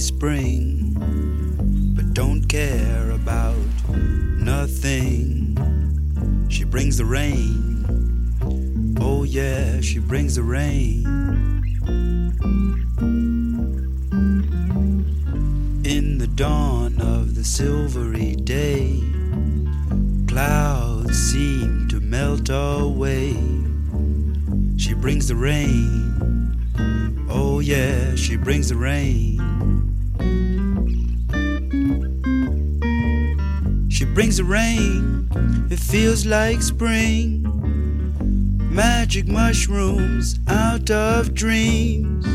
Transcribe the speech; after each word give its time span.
spring, 0.00 0.94
but 1.94 2.14
don't 2.14 2.46
care 2.48 3.10
about 3.10 3.56
nothing. 3.90 5.56
She 6.48 6.64
brings 6.64 6.96
the 6.98 7.04
rain. 7.04 8.96
Oh, 9.00 9.24
yeah, 9.24 9.80
she 9.80 9.98
brings 9.98 10.34
the 10.36 10.42
rain. 10.42 10.99
Rain, 34.50 35.28
it 35.70 35.78
feels 35.78 36.26
like 36.26 36.60
spring. 36.60 37.46
Magic 38.68 39.28
mushrooms 39.28 40.40
out 40.48 40.90
of 40.90 41.34
dreams. 41.34 42.26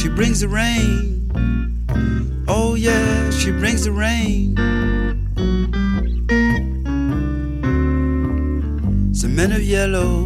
She 0.00 0.08
brings 0.08 0.40
the 0.40 0.48
rain. 0.48 1.28
Oh, 2.48 2.76
yeah, 2.76 3.30
she 3.30 3.50
brings 3.50 3.84
the 3.84 3.92
rain. 3.92 4.56
Cement 9.12 9.52
of 9.52 9.62
yellow, 9.62 10.24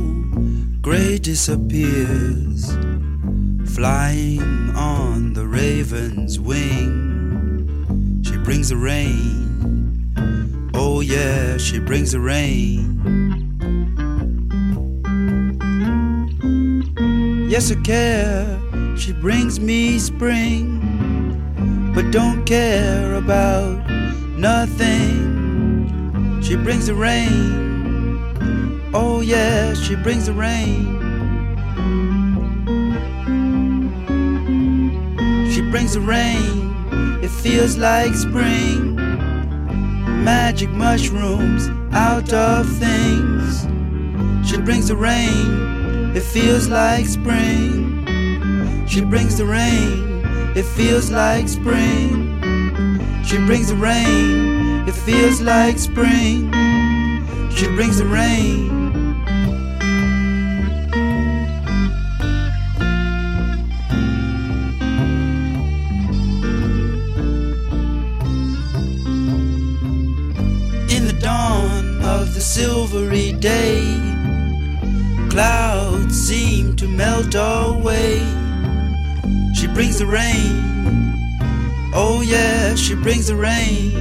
gray 0.83 1.19
disappears 1.19 2.71
flying 3.75 4.71
on 4.77 5.33
the 5.33 5.47
raven's 5.49 6.39
wing. 6.39 8.23
She 8.25 8.37
brings 8.37 8.69
the 8.69 8.77
rain. 8.77 9.42
Yeah, 11.03 11.57
she 11.57 11.81
brings 11.81 12.13
the 12.13 12.21
rain. 12.21 13.01
Yes, 17.51 17.73
I 17.73 17.75
care. 17.83 18.61
She 18.97 19.13
brings 19.13 19.59
me 19.59 19.99
spring, 19.99 21.93
but 21.93 22.13
don't 22.13 22.45
care 22.45 23.15
about 23.15 23.85
nothing. 24.39 25.21
She 26.41 26.55
brings 26.55 26.87
the 26.87 26.95
rain. 26.95 28.91
Oh, 28.95 29.23
yeah, 29.23 29.75
she 29.75 29.97
brings 29.97 30.27
the 30.27 30.33
rain. 30.33 31.01
She 35.53 35.63
brings 35.63 35.95
the 35.95 36.01
rain. 36.01 36.71
It 37.25 37.31
feels 37.31 37.77
like 37.77 38.15
spring. 38.15 38.92
Magic 40.23 40.71
mushrooms 40.71 41.69
out 41.93 42.33
of 42.33 42.69
things. 42.79 43.67
She 44.49 44.57
brings 44.57 44.87
the 44.87 44.95
rain. 44.95 46.15
It 46.15 46.23
feels 46.23 46.69
like 46.69 47.07
spring. 47.07 48.87
She 48.87 49.01
brings 49.01 49.37
the 49.37 49.47
rain. 49.47 50.23
It 50.55 50.65
feels 50.65 51.11
like 51.11 51.49
spring. 51.49 52.39
She 53.25 53.37
brings 53.39 53.71
the 53.71 53.75
rain. 53.75 54.87
It 54.87 54.95
feels 54.95 55.41
like 55.41 55.79
spring. 55.79 56.53
She 57.57 57.67
brings 57.67 57.99
the 57.99 58.07
rain. 58.07 58.82
Brings 79.75 79.99
the 79.99 80.07
rain. 80.07 81.15
Oh, 81.95 82.23
yeah, 82.25 82.75
she 82.75 82.95
brings 82.95 83.27
the 83.27 83.37
rain. 83.37 83.93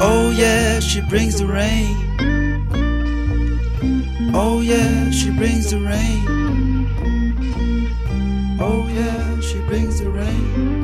Oh, 0.00 0.30
yeah, 0.36 0.80
she 0.80 1.00
brings 1.00 1.38
the 1.38 1.46
rain. 1.46 1.96
Oh, 4.34 4.60
yeah, 4.60 5.10
she 5.10 5.30
brings 5.30 5.70
the 5.70 5.78
rain. 5.78 6.26
Oh, 8.60 8.88
yeah, 8.88 9.40
she 9.40 9.60
brings 9.60 10.00
the 10.00 10.10
rain. 10.10 10.75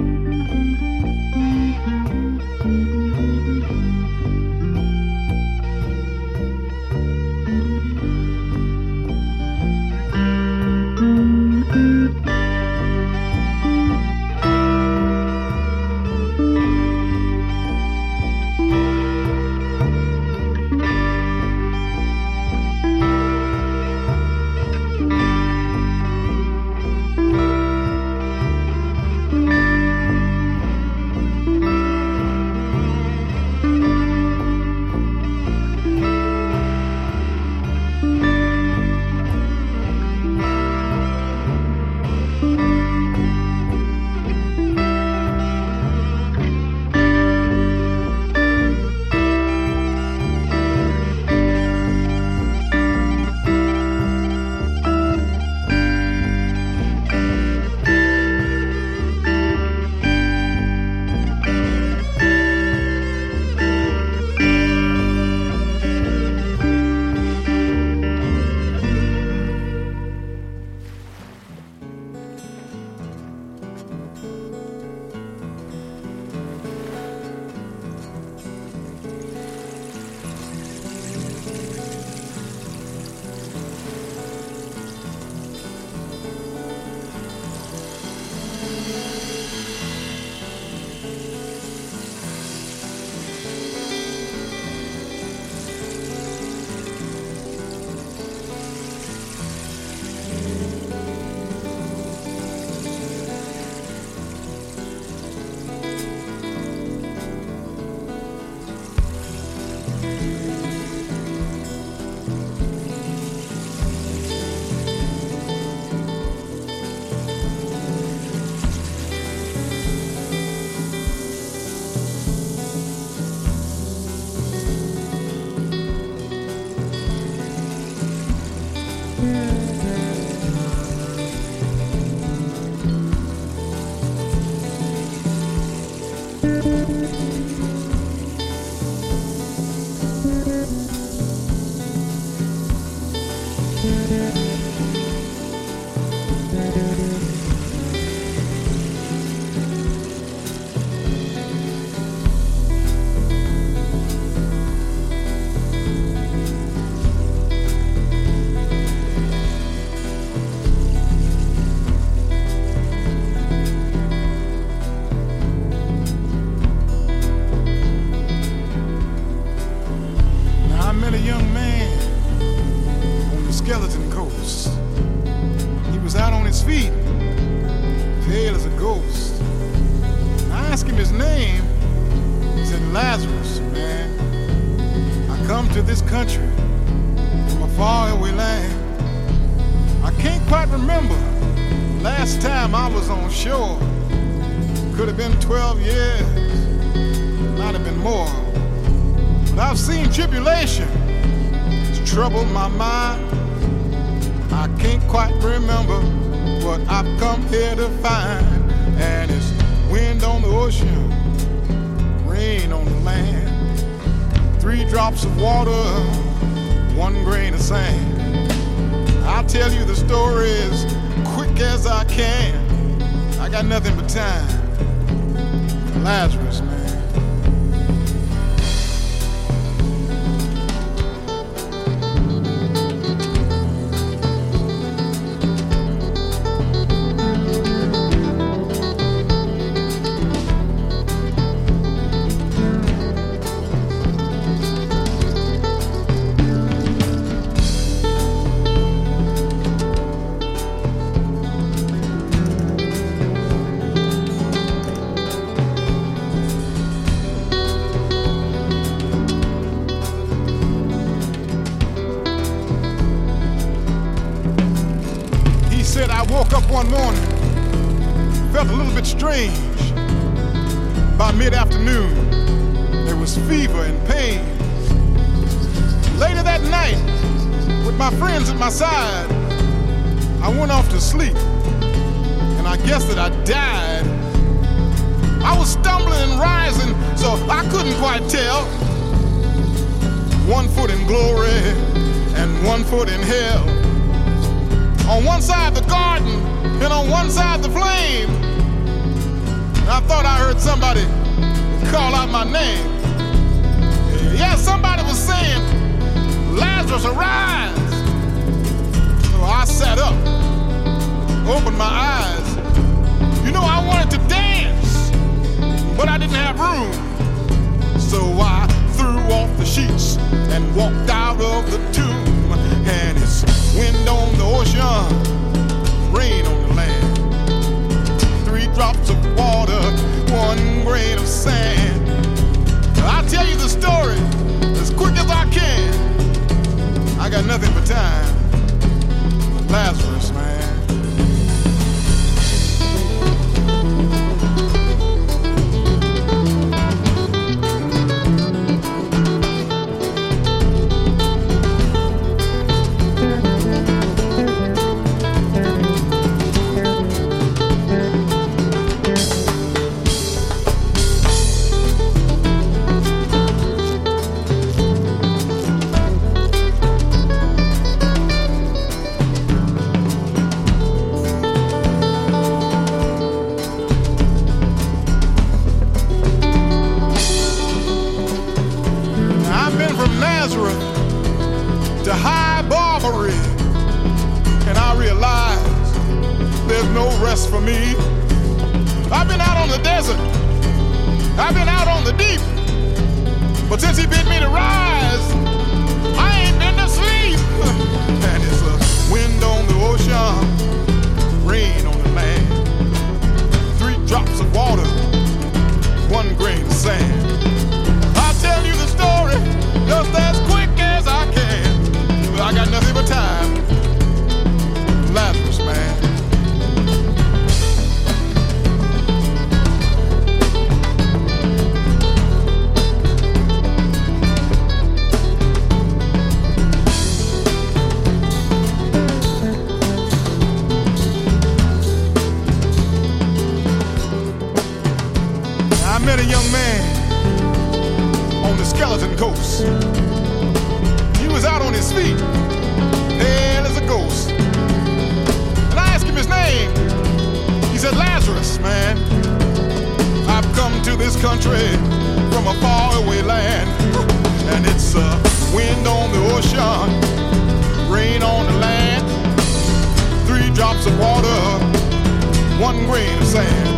drops 460.82 460.86
of 460.86 460.98
water, 460.98 462.60
one 462.60 462.84
grain 462.86 463.18
of 463.18 463.26
sand. 463.26 463.68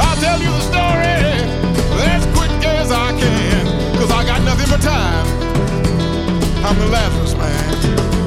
I'll 0.00 0.16
tell 0.16 0.40
you 0.40 0.48
the 0.48 0.60
story 0.60 1.06
as 2.06 2.26
quick 2.36 2.50
as 2.64 2.90
I 2.90 3.18
can, 3.18 3.66
cause 3.96 4.10
I 4.10 4.24
got 4.24 4.42
nothing 4.42 4.68
but 4.70 4.80
time. 4.80 5.26
I'm 6.64 6.78
the 6.78 6.86
Lazarus 6.88 7.34
man. 7.34 8.17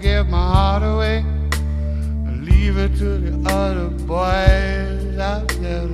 Give 0.00 0.28
my 0.28 0.38
heart 0.38 0.82
away 0.82 1.18
and 1.18 2.44
leave 2.46 2.78
it 2.78 2.96
to 2.96 3.18
the 3.18 3.50
other 3.50 3.90
boys. 4.06 5.18
Out 5.18 5.48
there 5.60 5.86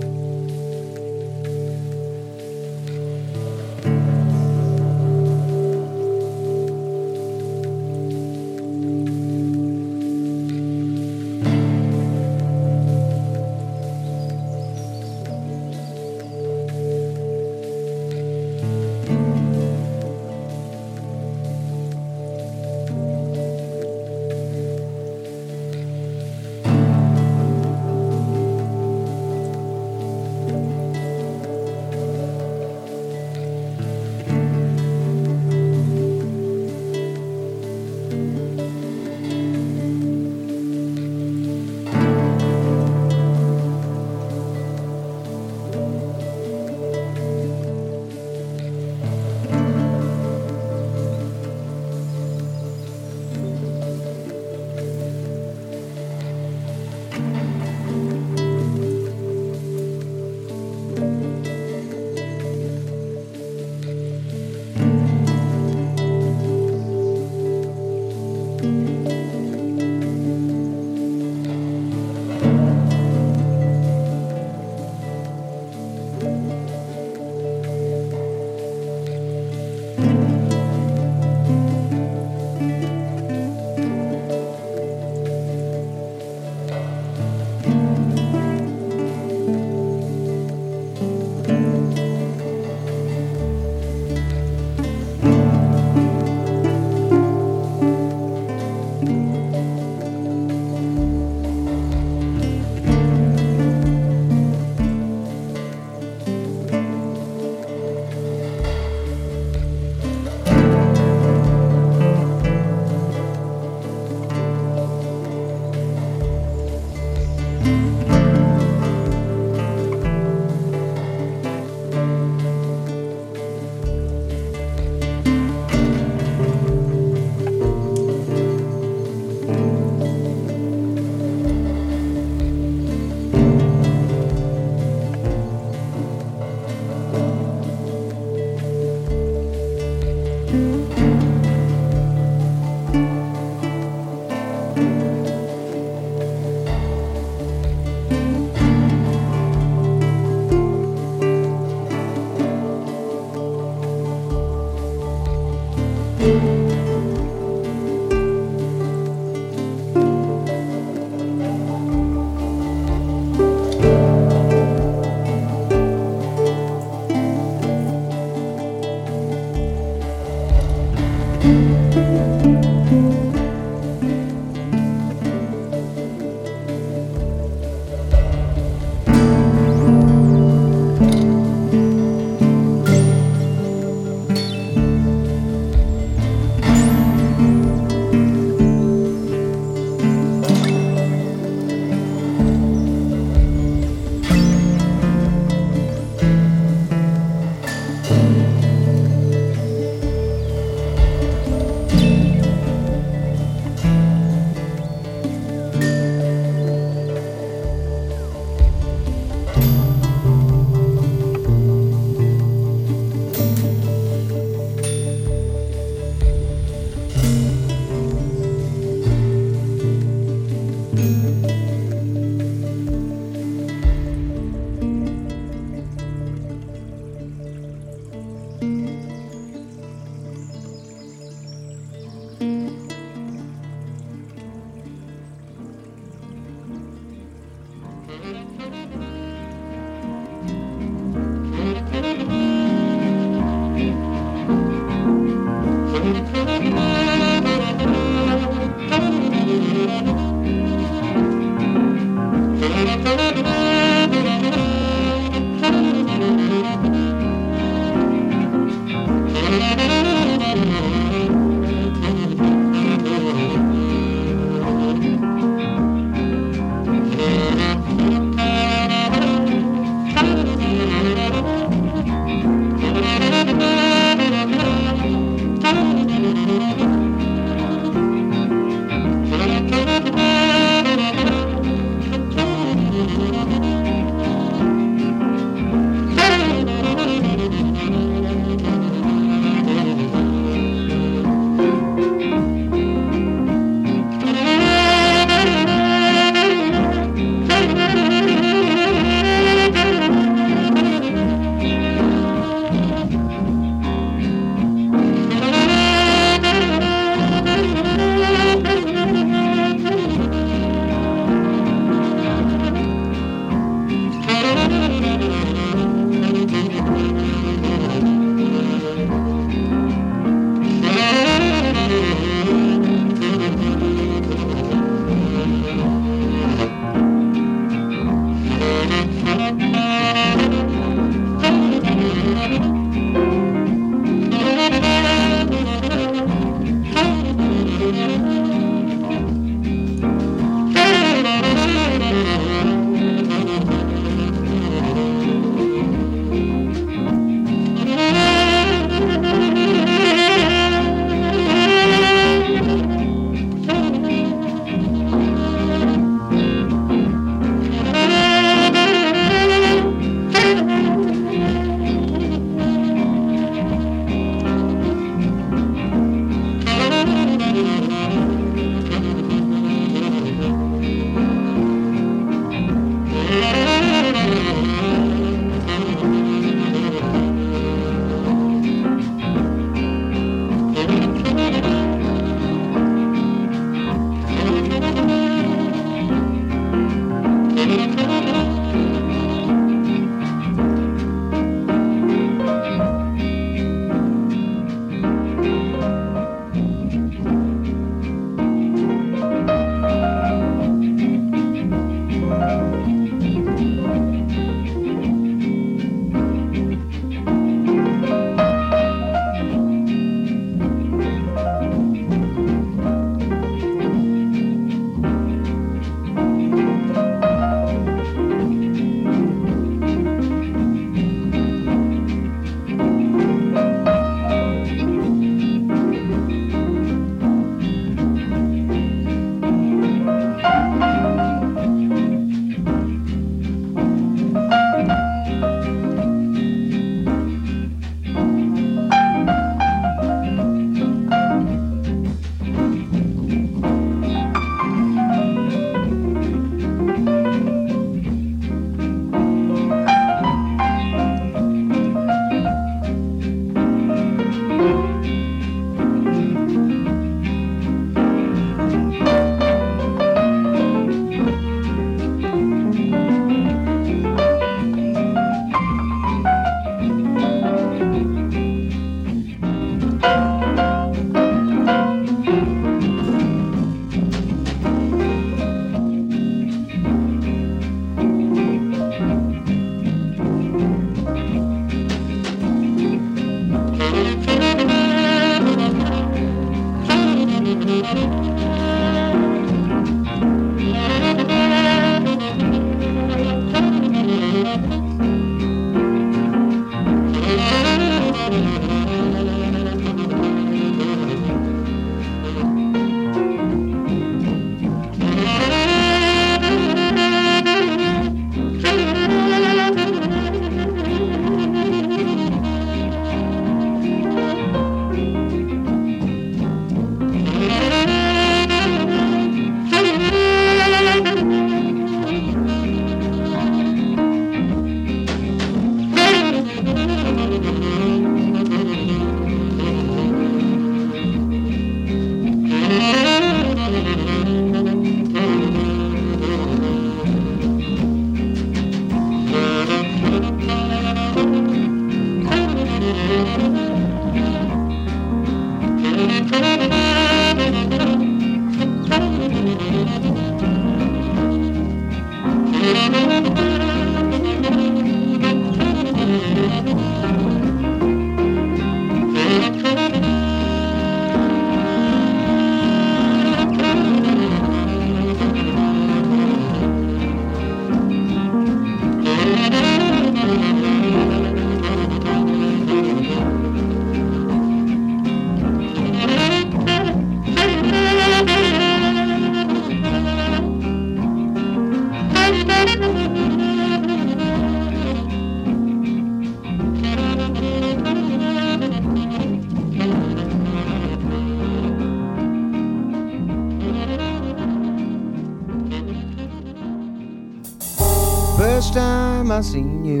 seen 599.42 599.84
you, 599.84 600.00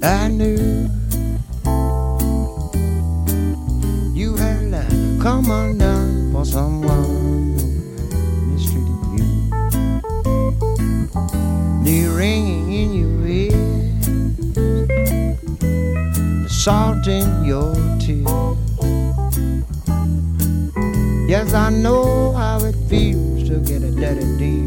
I 0.00 0.28
knew 0.28 0.88
you 4.14 4.36
had 4.36 4.70
come 5.20 5.50
undone 5.50 6.30
for 6.32 6.44
someone 6.44 7.56
mistreated 8.52 9.02
you. 9.16 9.26
The 11.82 12.14
ringing 12.14 12.72
in 12.72 12.92
your 12.94 13.26
ears, 13.26 14.06
the 16.44 16.48
salt 16.48 17.06
in 17.08 17.44
your 17.44 17.74
tears. 17.98 18.28
Yes, 21.28 21.54
I 21.54 21.70
know 21.70 22.32
how 22.32 22.58
it 22.64 22.76
feels 22.88 23.48
to 23.48 23.58
get 23.58 23.82
a 23.82 23.90
dirty 23.90 24.38
deal. 24.38 24.65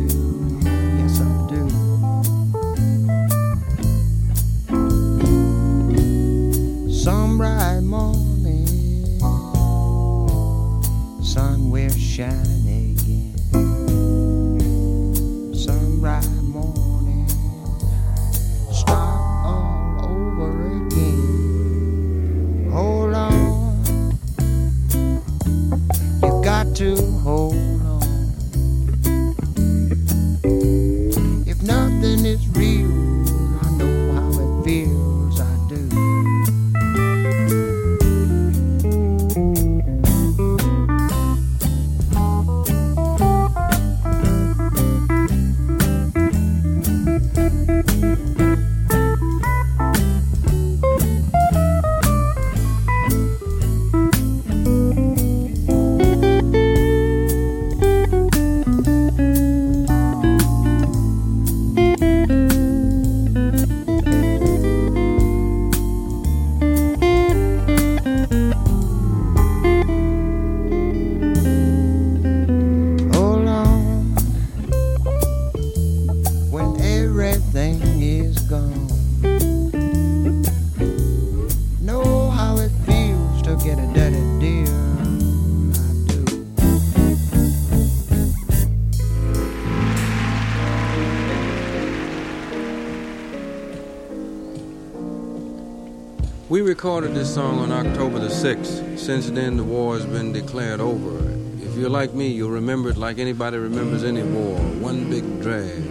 Recorded 96.70 97.16
this 97.16 97.34
song 97.34 97.58
on 97.58 97.72
October 97.72 98.20
the 98.20 98.28
6th. 98.28 99.00
Since 99.00 99.32
then, 99.32 99.58
the 99.58 99.64
war 99.64 99.96
has 99.96 100.06
been 100.06 100.32
declared 100.32 100.80
over. 100.80 101.18
If 101.64 101.76
you're 101.76 101.90
like 101.90 102.14
me, 102.14 102.28
you'll 102.28 102.52
remember 102.52 102.92
it 102.92 102.98
like 102.98 103.18
anybody 103.18 103.58
remembers 103.58 104.04
any 104.04 104.22
war 104.22 104.56
one 104.80 105.10
big 105.10 105.42
drag. 105.42 105.84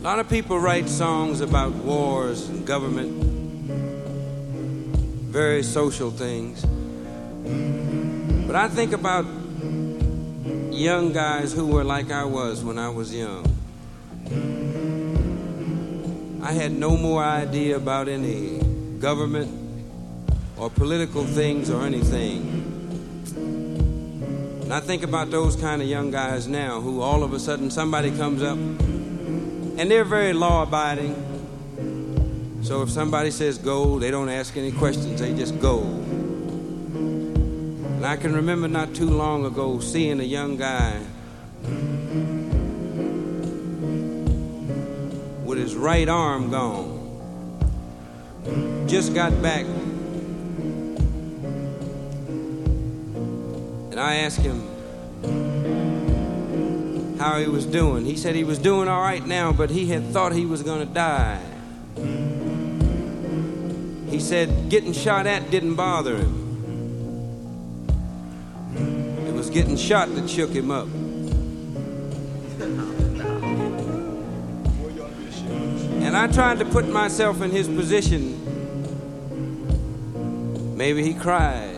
A 0.00 0.02
lot 0.02 0.18
of 0.18 0.28
people 0.28 0.58
write 0.58 0.86
songs 0.86 1.40
about 1.40 1.72
wars 1.72 2.46
and 2.50 2.66
government, 2.66 3.24
very 5.32 5.62
social 5.62 6.10
things. 6.10 6.60
But 8.46 8.54
I 8.54 8.68
think 8.68 8.92
about 8.92 9.24
young 10.70 11.14
guys 11.14 11.54
who 11.54 11.68
were 11.68 11.84
like 11.84 12.10
I 12.10 12.24
was 12.24 12.62
when 12.62 12.76
I 12.78 12.90
was 12.90 13.14
young. 13.14 13.45
I 16.46 16.52
had 16.52 16.70
no 16.70 16.96
more 16.96 17.24
idea 17.24 17.74
about 17.76 18.06
any 18.06 18.60
government 19.00 19.50
or 20.56 20.70
political 20.70 21.24
things 21.24 21.70
or 21.70 21.84
anything. 21.84 22.46
And 24.62 24.72
I 24.72 24.78
think 24.78 25.02
about 25.02 25.32
those 25.32 25.56
kind 25.56 25.82
of 25.82 25.88
young 25.88 26.12
guys 26.12 26.46
now 26.46 26.80
who 26.80 27.00
all 27.00 27.24
of 27.24 27.32
a 27.32 27.40
sudden 27.40 27.68
somebody 27.68 28.12
comes 28.16 28.44
up 28.44 28.56
and 28.56 29.90
they're 29.90 30.04
very 30.04 30.32
law 30.32 30.62
abiding. 30.62 31.16
So 32.62 32.82
if 32.82 32.90
somebody 32.90 33.32
says 33.32 33.58
go, 33.58 33.98
they 33.98 34.12
don't 34.12 34.28
ask 34.28 34.56
any 34.56 34.70
questions, 34.70 35.20
they 35.20 35.34
just 35.34 35.58
go. 35.58 35.80
And 36.92 38.06
I 38.06 38.14
can 38.14 38.32
remember 38.32 38.68
not 38.68 38.94
too 38.94 39.10
long 39.10 39.44
ago 39.46 39.80
seeing 39.80 40.20
a 40.20 40.28
young 40.38 40.56
guy 40.56 41.02
right 45.76 46.08
arm 46.08 46.50
gone. 46.50 46.96
Just 48.88 49.14
got 49.14 49.40
back. 49.42 49.64
And 53.90 54.00
I 54.00 54.16
asked 54.16 54.40
him 54.40 54.62
how 57.18 57.38
he 57.38 57.46
was 57.46 57.66
doing. 57.66 58.04
He 58.04 58.16
said 58.16 58.34
he 58.34 58.44
was 58.44 58.58
doing 58.58 58.88
all 58.88 59.00
right 59.00 59.26
now, 59.26 59.52
but 59.52 59.70
he 59.70 59.86
had 59.86 60.04
thought 60.10 60.32
he 60.32 60.46
was 60.46 60.62
going 60.62 60.86
to 60.86 60.92
die. 60.92 61.40
He 64.10 64.20
said 64.20 64.68
getting 64.68 64.92
shot 64.92 65.26
at 65.26 65.50
didn't 65.50 65.74
bother 65.74 66.16
him. 66.16 66.42
It 69.26 69.34
was 69.34 69.50
getting 69.50 69.76
shot 69.76 70.14
that 70.14 70.28
shook 70.28 70.50
him 70.50 70.70
up. 70.70 70.88
And 76.06 76.16
I 76.16 76.28
tried 76.28 76.60
to 76.60 76.64
put 76.64 76.88
myself 76.88 77.42
in 77.42 77.50
his 77.50 77.66
position. 77.66 78.38
Maybe 80.76 81.02
he 81.02 81.14
cried. 81.14 81.74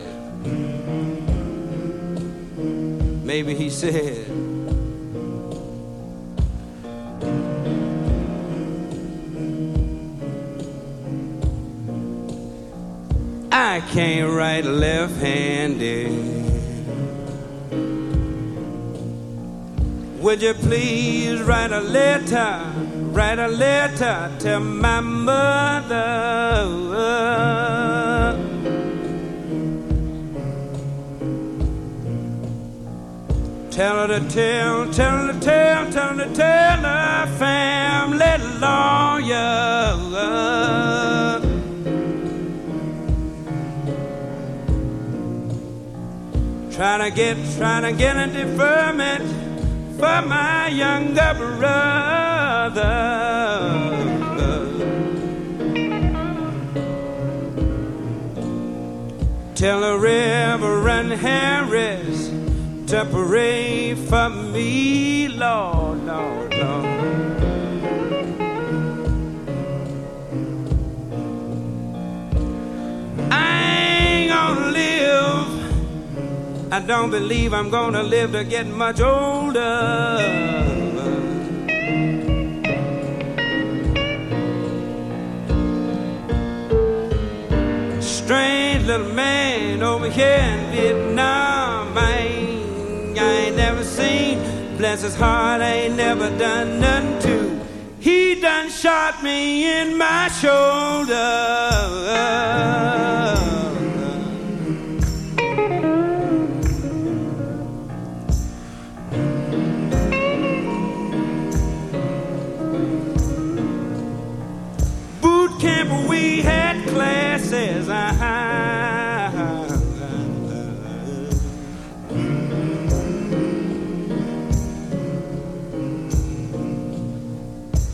Maybe 3.25 3.55
he 3.55 3.71
said, 3.71 4.27
I 13.51 13.81
can't 13.91 14.31
write 14.31 14.65
left 14.65 15.15
handed. 15.15 16.11
Would 20.21 20.43
you 20.43 20.53
please 20.53 21.41
write 21.41 21.71
a 21.71 21.81
letter 21.81 22.78
write 23.11 23.39
a 23.39 23.47
letter 23.47 24.31
to 24.39 24.59
my 24.59 25.01
mother. 25.01 25.99
Tell 33.71 33.95
her 33.95 34.19
to 34.19 34.29
tell, 34.29 34.91
tell 34.91 35.27
her 35.27 35.33
to 35.33 35.39
tell, 35.39 35.91
tell 35.91 36.17
her 36.17 36.25
to 36.25 36.35
tell 36.35 36.79
her 36.79 37.27
family 37.37 38.37
lawyer. 38.59 39.59
Trying 46.71 47.09
to 47.09 47.15
get, 47.15 47.37
trying 47.57 47.83
to 47.83 47.91
get 47.91 48.15
a 48.17 48.27
deferment 48.27 49.23
for 49.97 50.21
my 50.27 50.67
younger 50.67 51.33
brother. 51.37 52.28
Tell 59.55 59.81
the 59.81 59.97
Reverend 59.97 61.13
Harris 61.13 62.29
to 62.87 63.05
pray 63.11 63.95
for 63.95 64.29
me, 64.29 65.29
Lord, 65.29 66.05
Lord, 66.05 66.53
Lord. 66.53 66.85
I 73.31 73.97
ain't 73.99 74.31
gonna 74.31 74.71
live. 74.71 76.73
I 76.73 76.79
don't 76.79 77.09
believe 77.09 77.53
I'm 77.53 77.69
gonna 77.69 78.03
live 78.03 78.33
to 78.33 78.43
get 78.43 78.67
much 78.67 78.99
older. 78.99 80.68
Little 88.89 89.13
man 89.13 89.83
over 89.83 90.09
here 90.09 90.39
in 90.39 90.71
Vietnam. 90.71 91.95
I 91.95 92.11
ain't, 92.17 93.19
I 93.19 93.31
ain't 93.41 93.55
never 93.55 93.83
seen. 93.83 94.39
Bless 94.77 95.03
his 95.03 95.13
heart, 95.15 95.61
I 95.61 95.73
ain't 95.81 95.95
never 95.95 96.27
done 96.39 96.79
nothing 96.79 97.19
to. 97.25 97.65
He 97.99 98.41
done 98.41 98.71
shot 98.71 99.21
me 99.21 99.79
in 99.79 99.95
my 99.95 100.29
shoulder. 100.29 101.15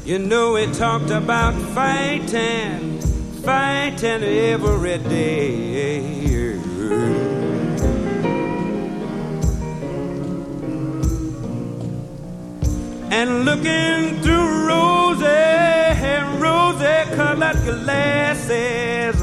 You 0.05 0.19
know 0.19 0.53
we 0.53 0.67
talked 0.67 1.09
about 1.09 1.55
fighting, 1.73 3.01
fighting 3.41 4.21
every 4.21 4.99
day. 4.99 6.59
and 13.09 13.45
looking 13.45 14.21
through 14.21 14.67
rosy, 14.67 15.25
rosy 16.37 17.15
colored 17.15 17.57
glasses. 17.63 19.19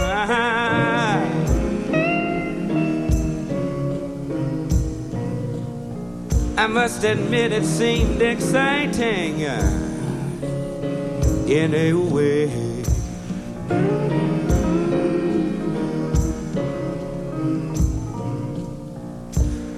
I 6.58 6.66
must 6.66 7.04
admit 7.04 7.52
it 7.52 7.64
seemed 7.64 8.20
exciting 8.20 9.91
in 11.52 11.74
a 11.74 11.92
way. 11.92 12.46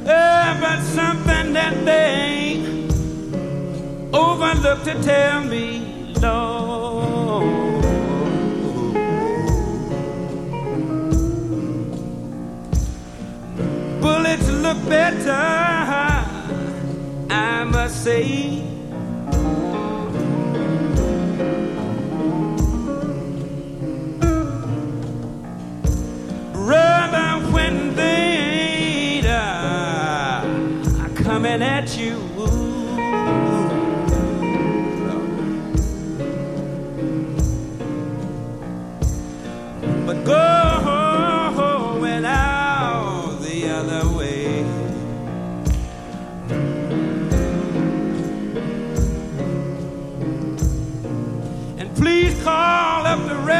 Uh, 0.07 0.61
but 0.61 0.81
something 0.83 1.53
that 1.53 1.85
they 1.85 2.63
overlooked 4.13 4.85
to 4.85 5.03
tell 5.03 5.43
me, 5.43 6.15
Lord. 6.21 7.83
Bullets 14.01 14.49
look 14.49 14.89
better, 14.89 15.33
I 17.31 17.65
must 17.65 18.05
say. 18.05 18.74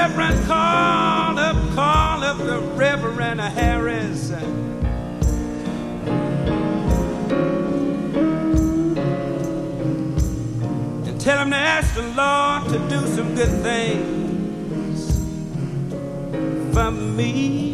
Reverend, 0.07 0.45
call 0.45 1.39
up, 1.39 1.57
call 1.75 2.23
up 2.23 2.37
the 2.37 2.61
Reverend 2.77 3.41
Harris. 3.41 4.29
And 4.29 4.85
tell 11.19 11.39
him 11.39 11.53
to 11.53 11.57
ask 11.57 11.95
the 11.95 12.03
Lord 12.03 12.69
to 12.69 12.79
do 12.91 13.07
some 13.17 13.35
good 13.35 13.63
things 13.63 15.07
for 16.75 16.91
me, 16.91 17.74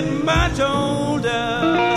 get 0.00 0.24
much 0.24 0.60
older. 0.60 1.89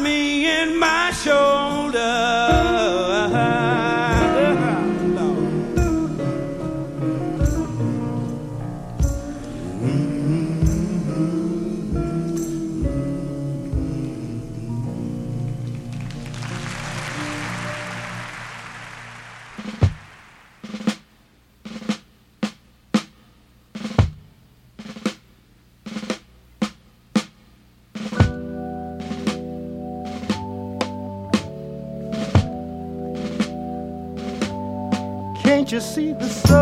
Me 0.00 0.62
in 0.62 0.78
my 0.78 1.10
shoulder. 1.12 2.69
You 35.80 35.86
see 35.86 36.12
the 36.12 36.28
soldiers? 36.28 36.59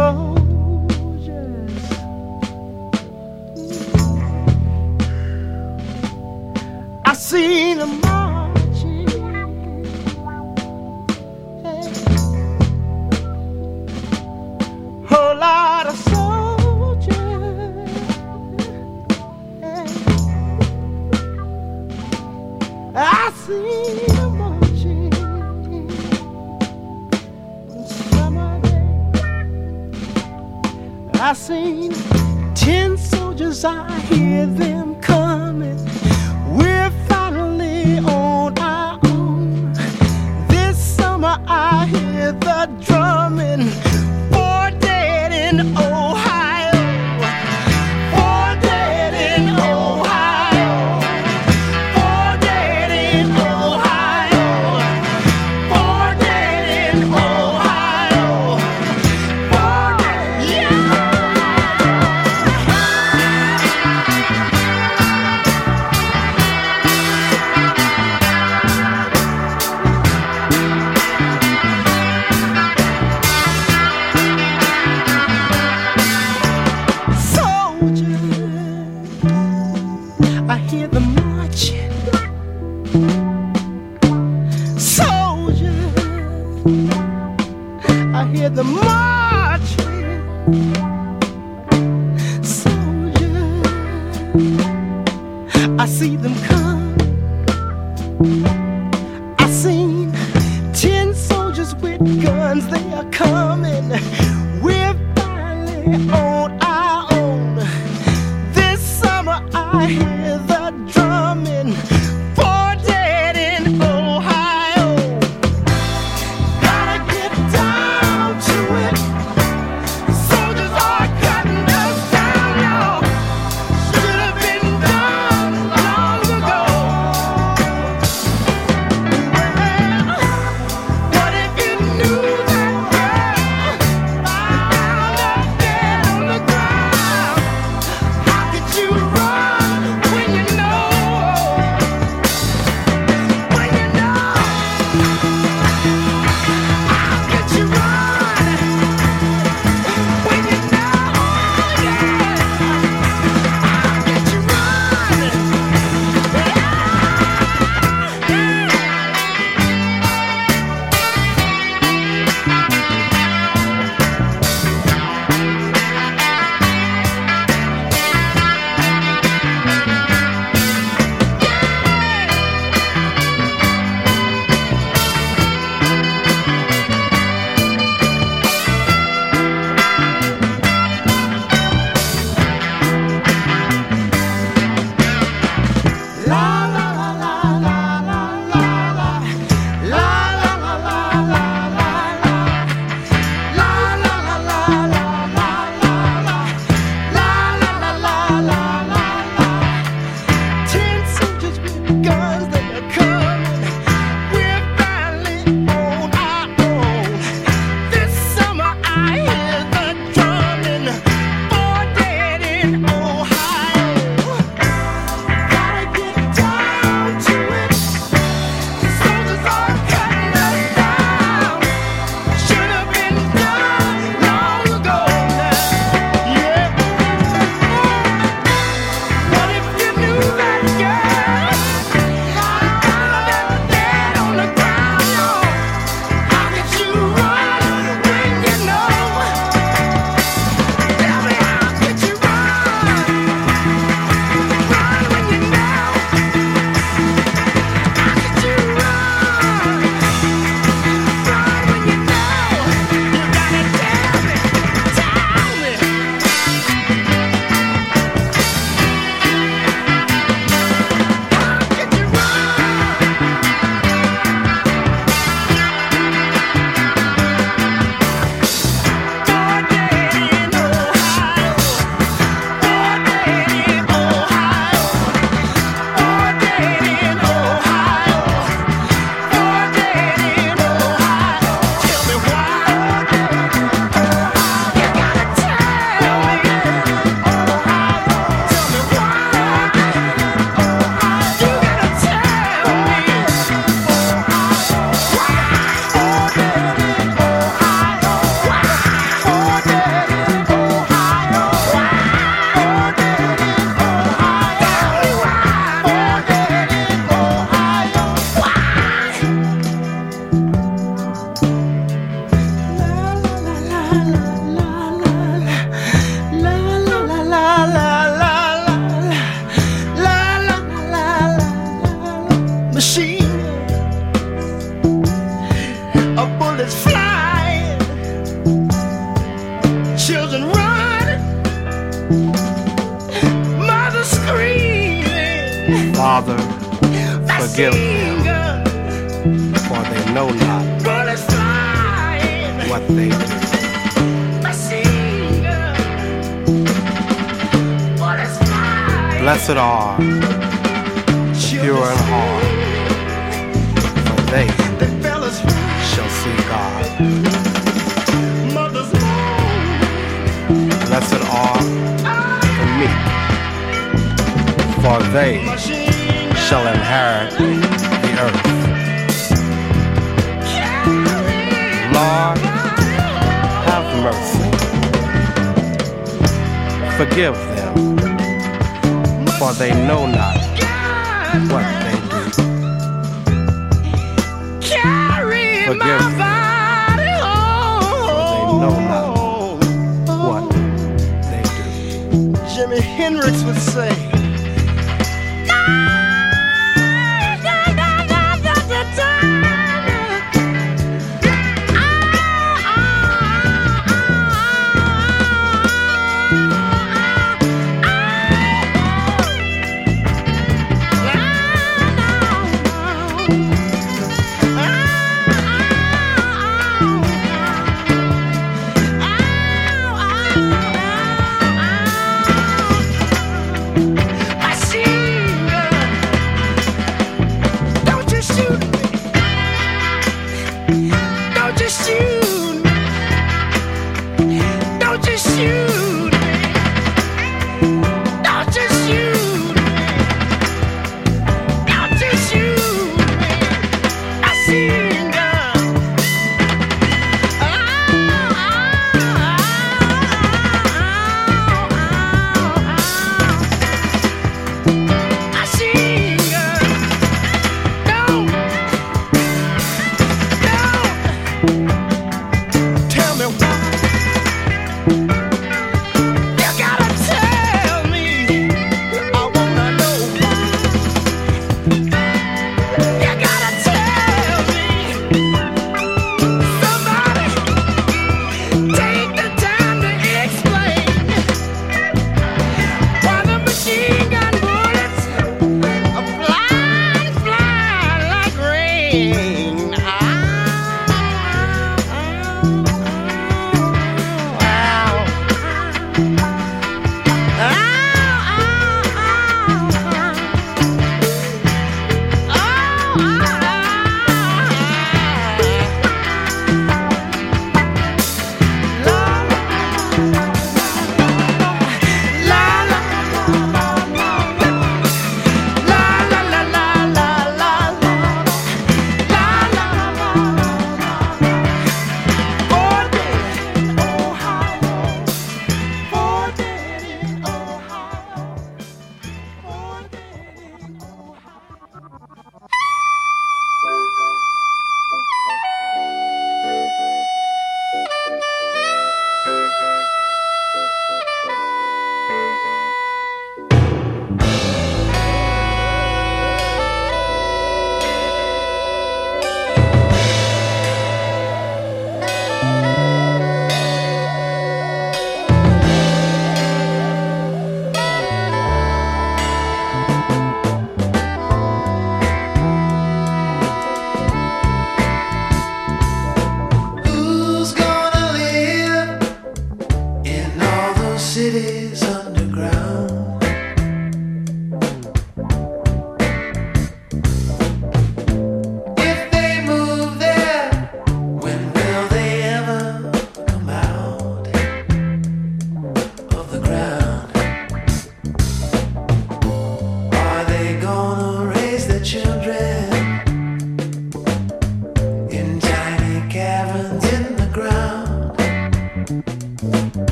the 88.59 88.65
more 88.65 89.18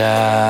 Yeah. 0.00 0.49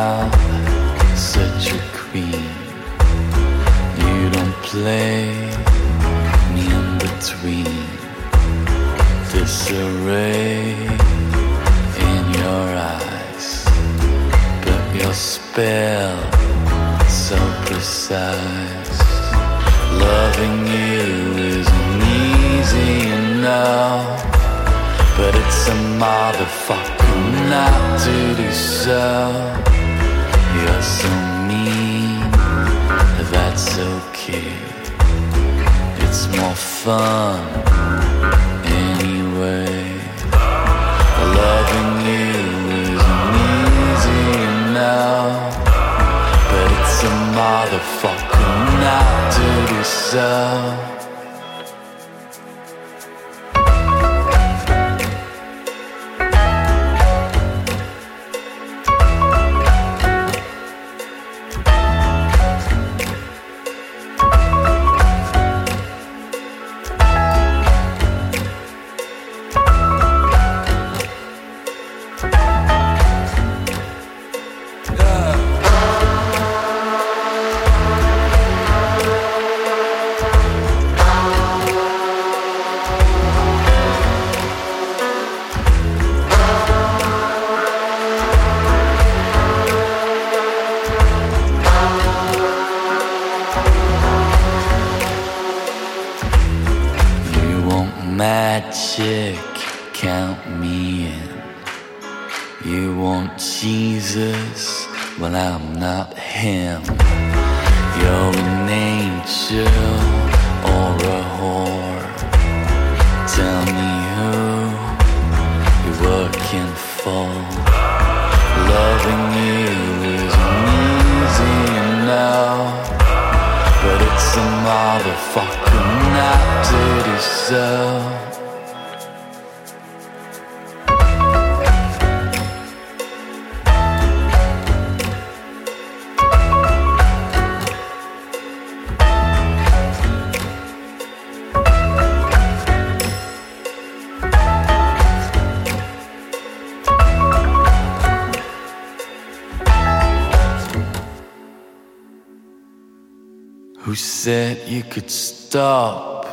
stop. 155.50 156.24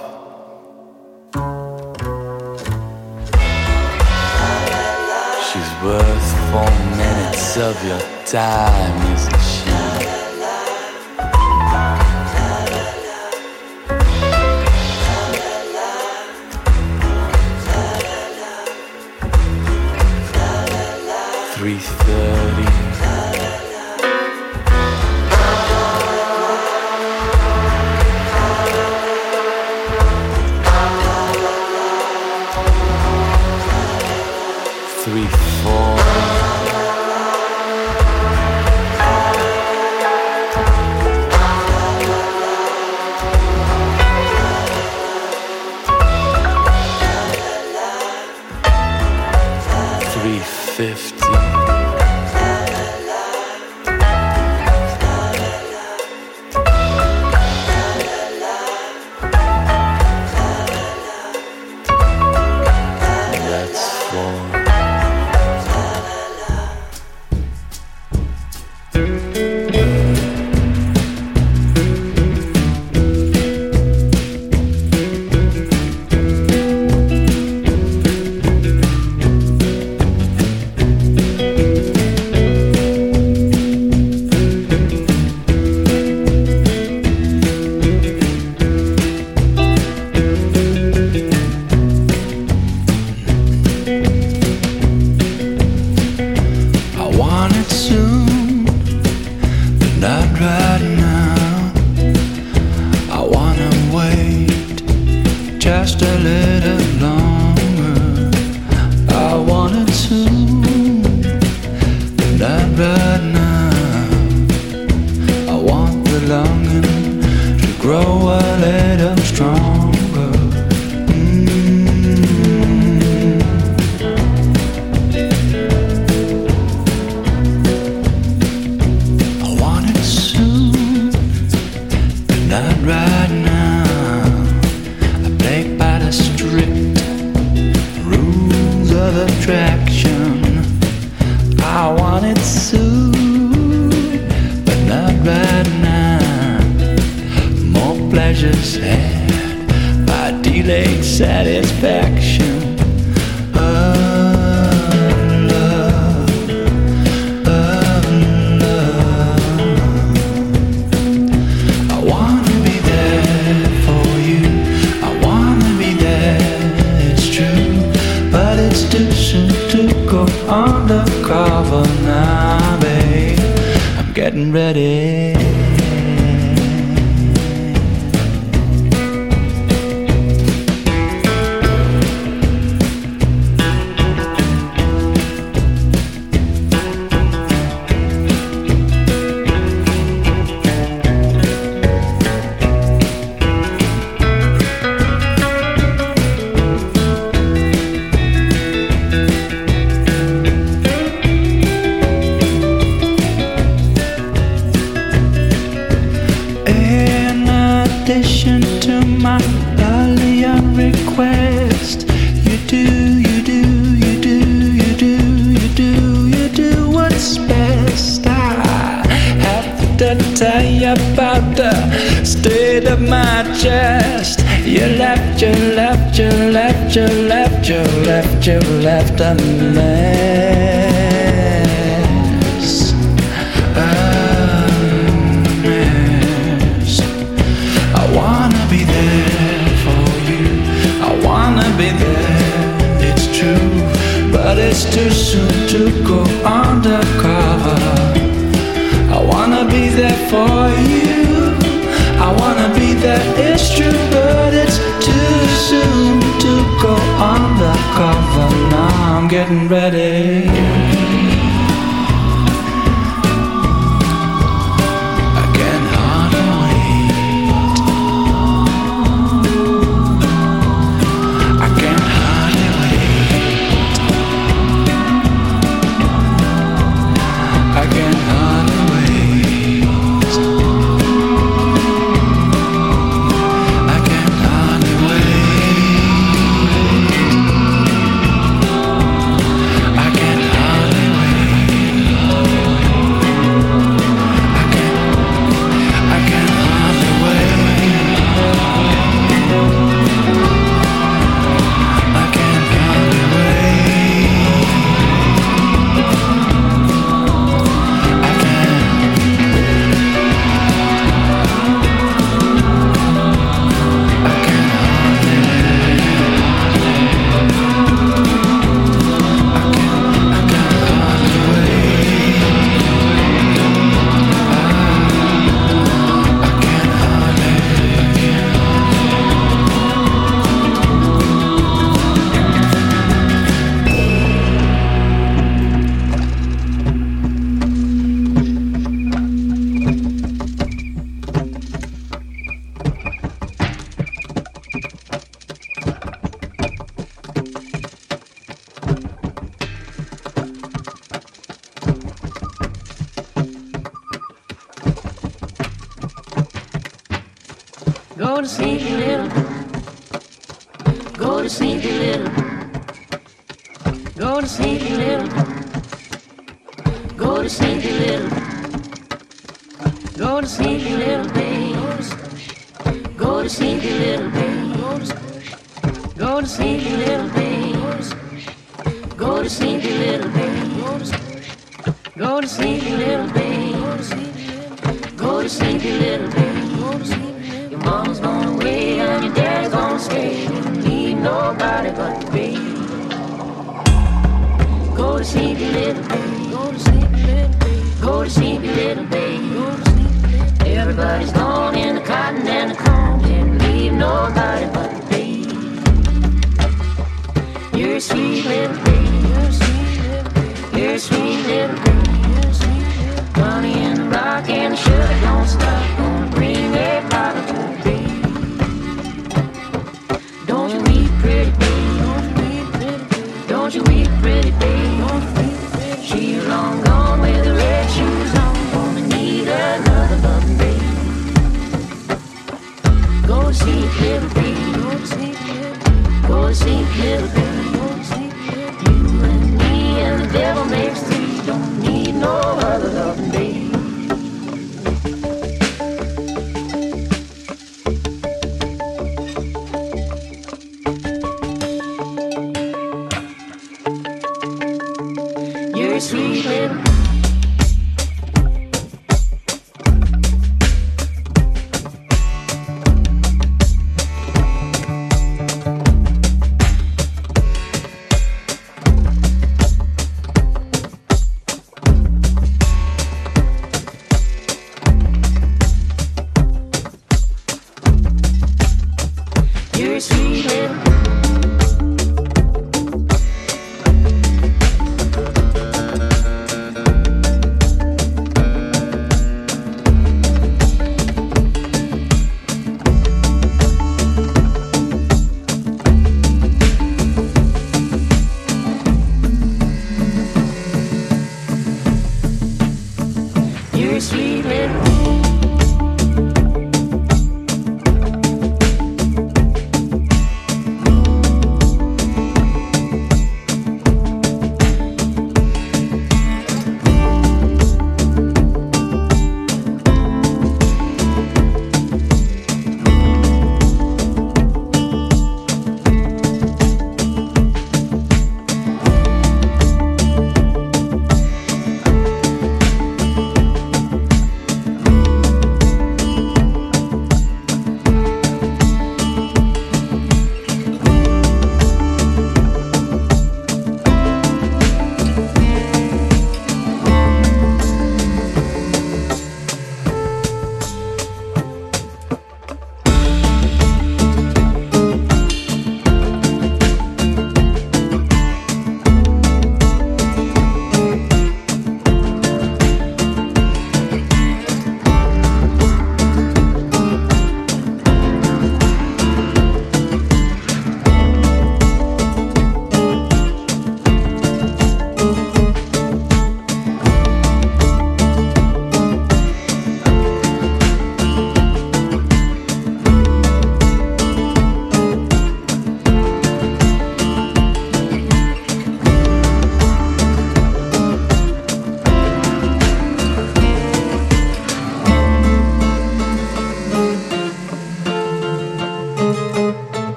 She's 5.47 5.71
worth 5.83 6.29
four 6.51 6.71
minutes 6.95 7.57
of 7.57 7.83
your 7.83 7.99
time, 8.27 9.13
isn't 9.13 9.41
she? 9.41 9.57
Three 21.55 21.79
thirty. 21.79 22.86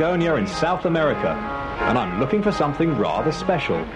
Patagonia 0.00 0.36
in 0.36 0.46
South 0.46 0.86
America, 0.86 1.28
and 1.82 1.98
I'm 1.98 2.18
looking 2.18 2.42
for 2.42 2.50
something 2.50 2.96
rather 2.96 3.30
special. 3.30 3.86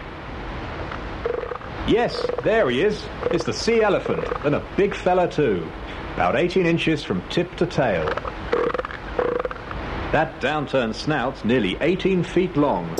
Yes, 1.88 2.26
there 2.42 2.68
he 2.68 2.82
is. 2.82 3.02
It's 3.30 3.44
the 3.44 3.54
sea 3.54 3.80
elephant, 3.80 4.22
and 4.44 4.54
a 4.54 4.62
big 4.76 4.94
fella 4.94 5.26
too. 5.26 5.66
About 6.12 6.36
18 6.36 6.66
inches 6.66 7.02
from 7.02 7.26
tip 7.30 7.56
to 7.56 7.64
tail. 7.64 8.04
That 10.12 10.38
downturned 10.42 10.94
snout's 10.94 11.42
nearly 11.42 11.78
18 11.80 12.22
feet 12.22 12.54
long. 12.54 12.94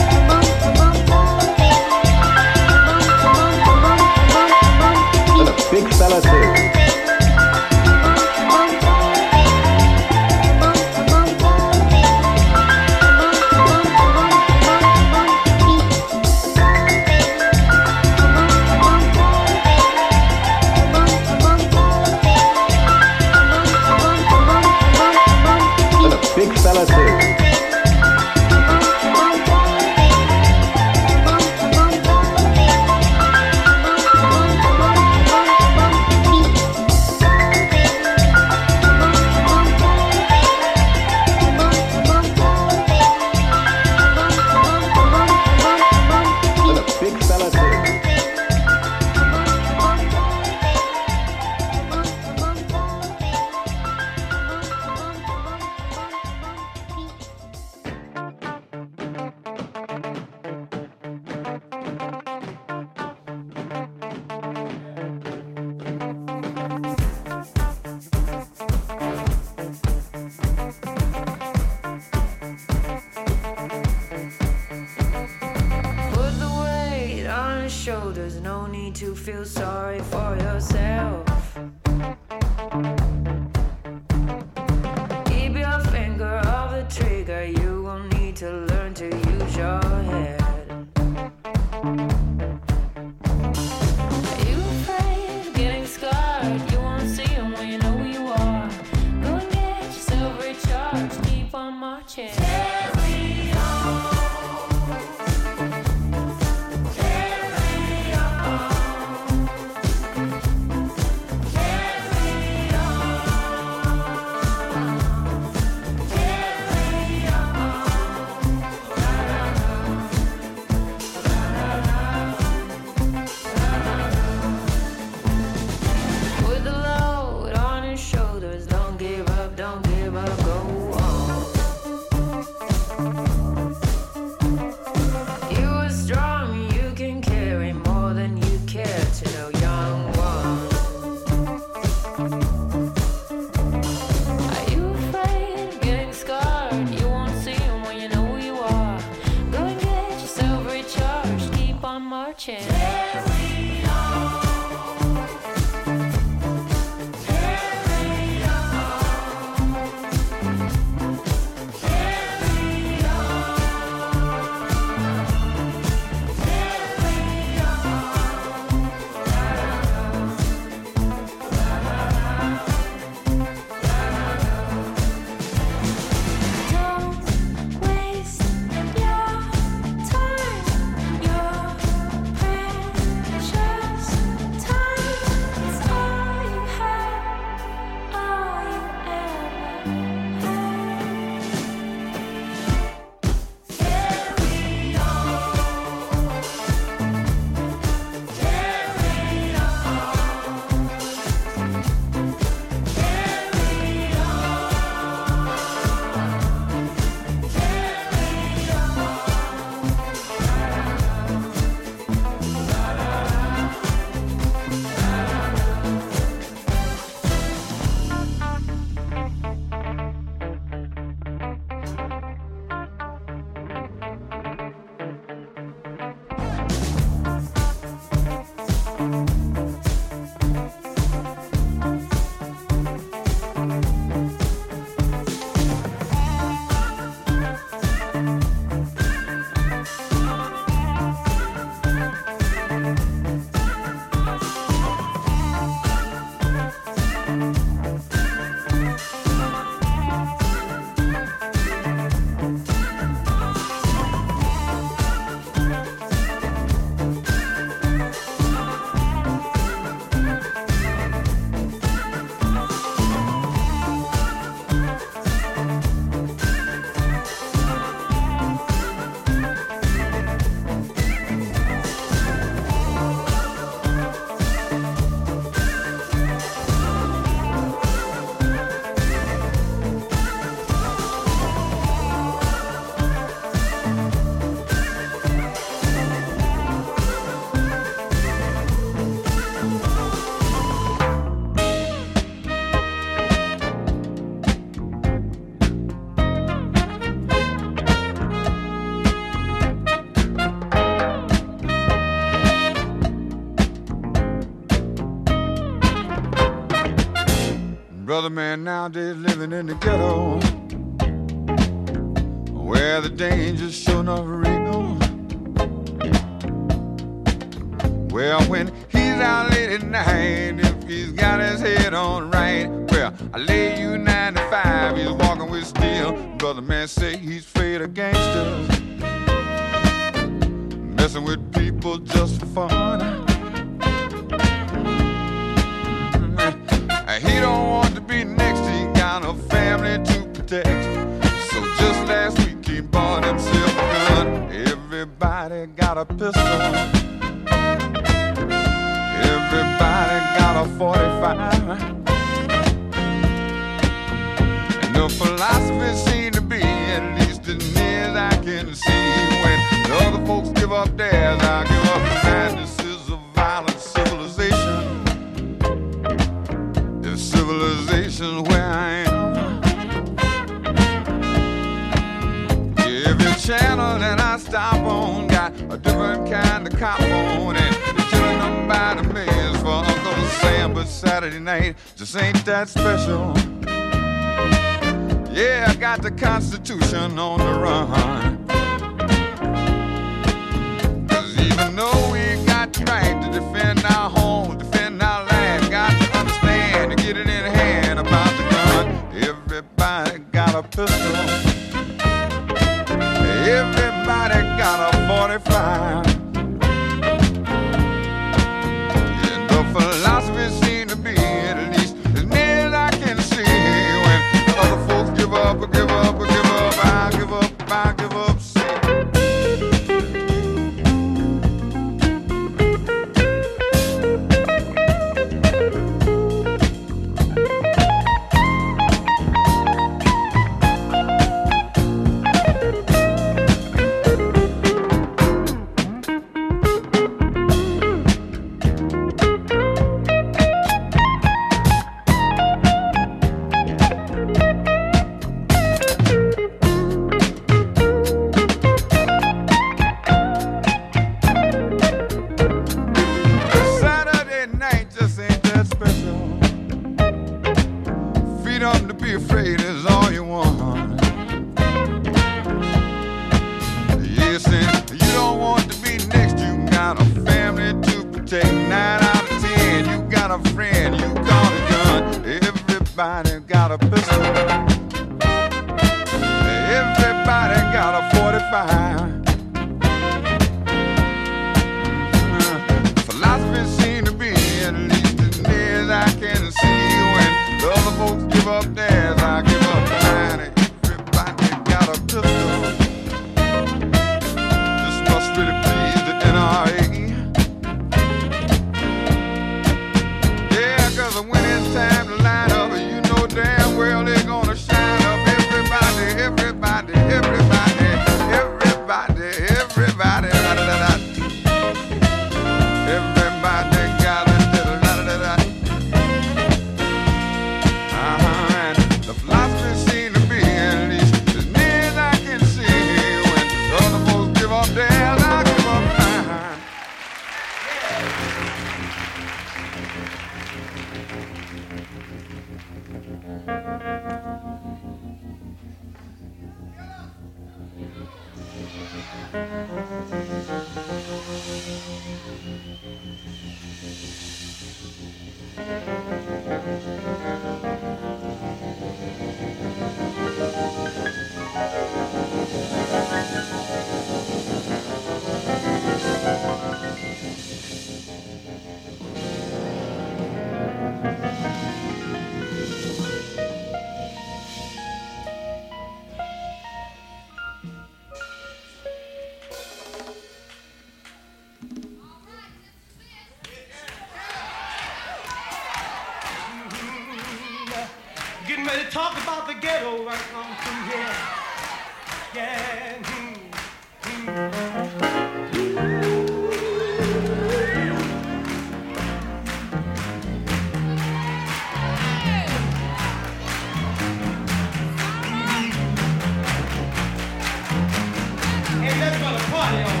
Let's 599.71 600.00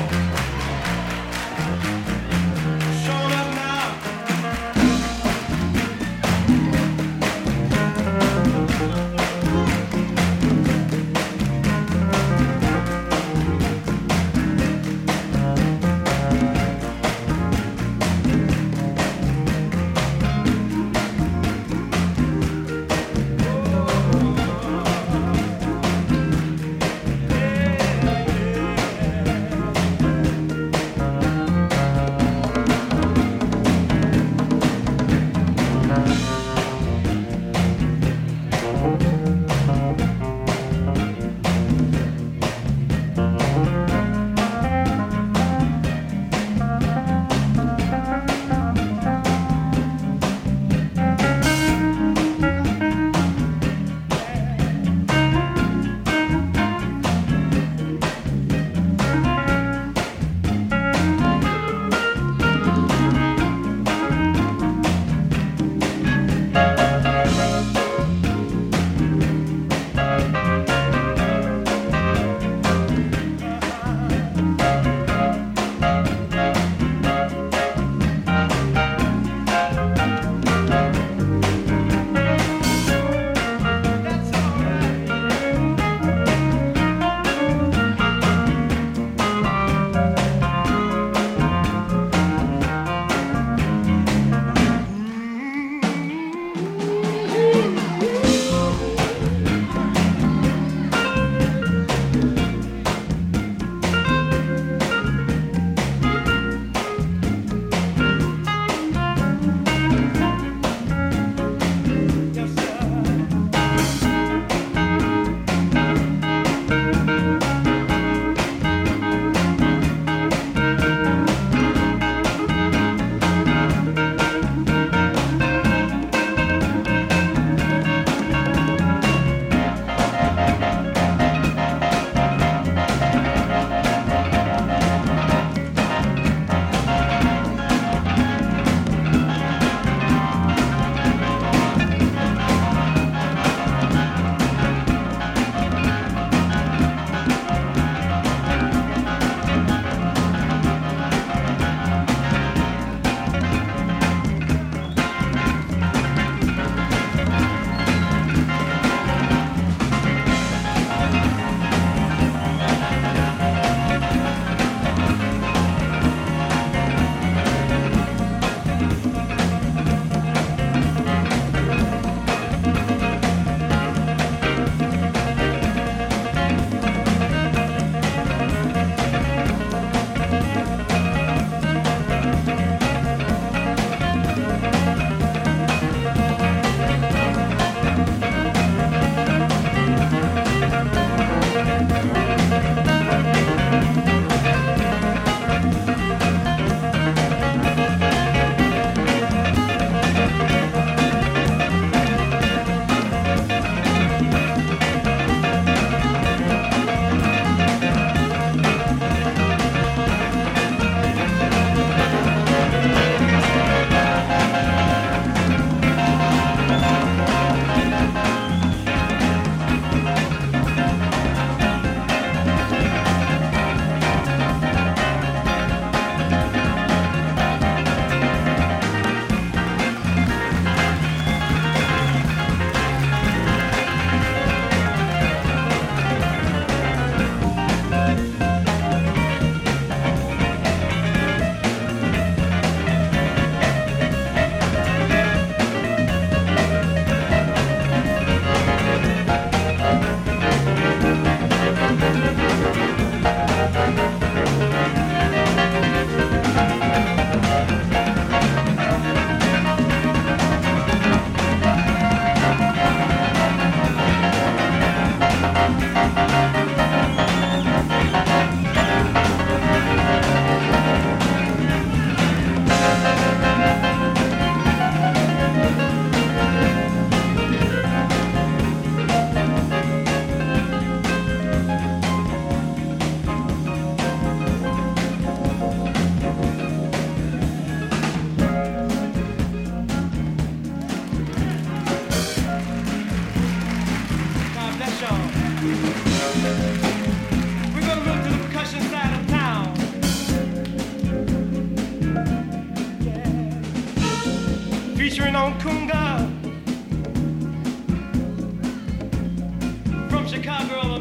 Chicago, 310.41 311.00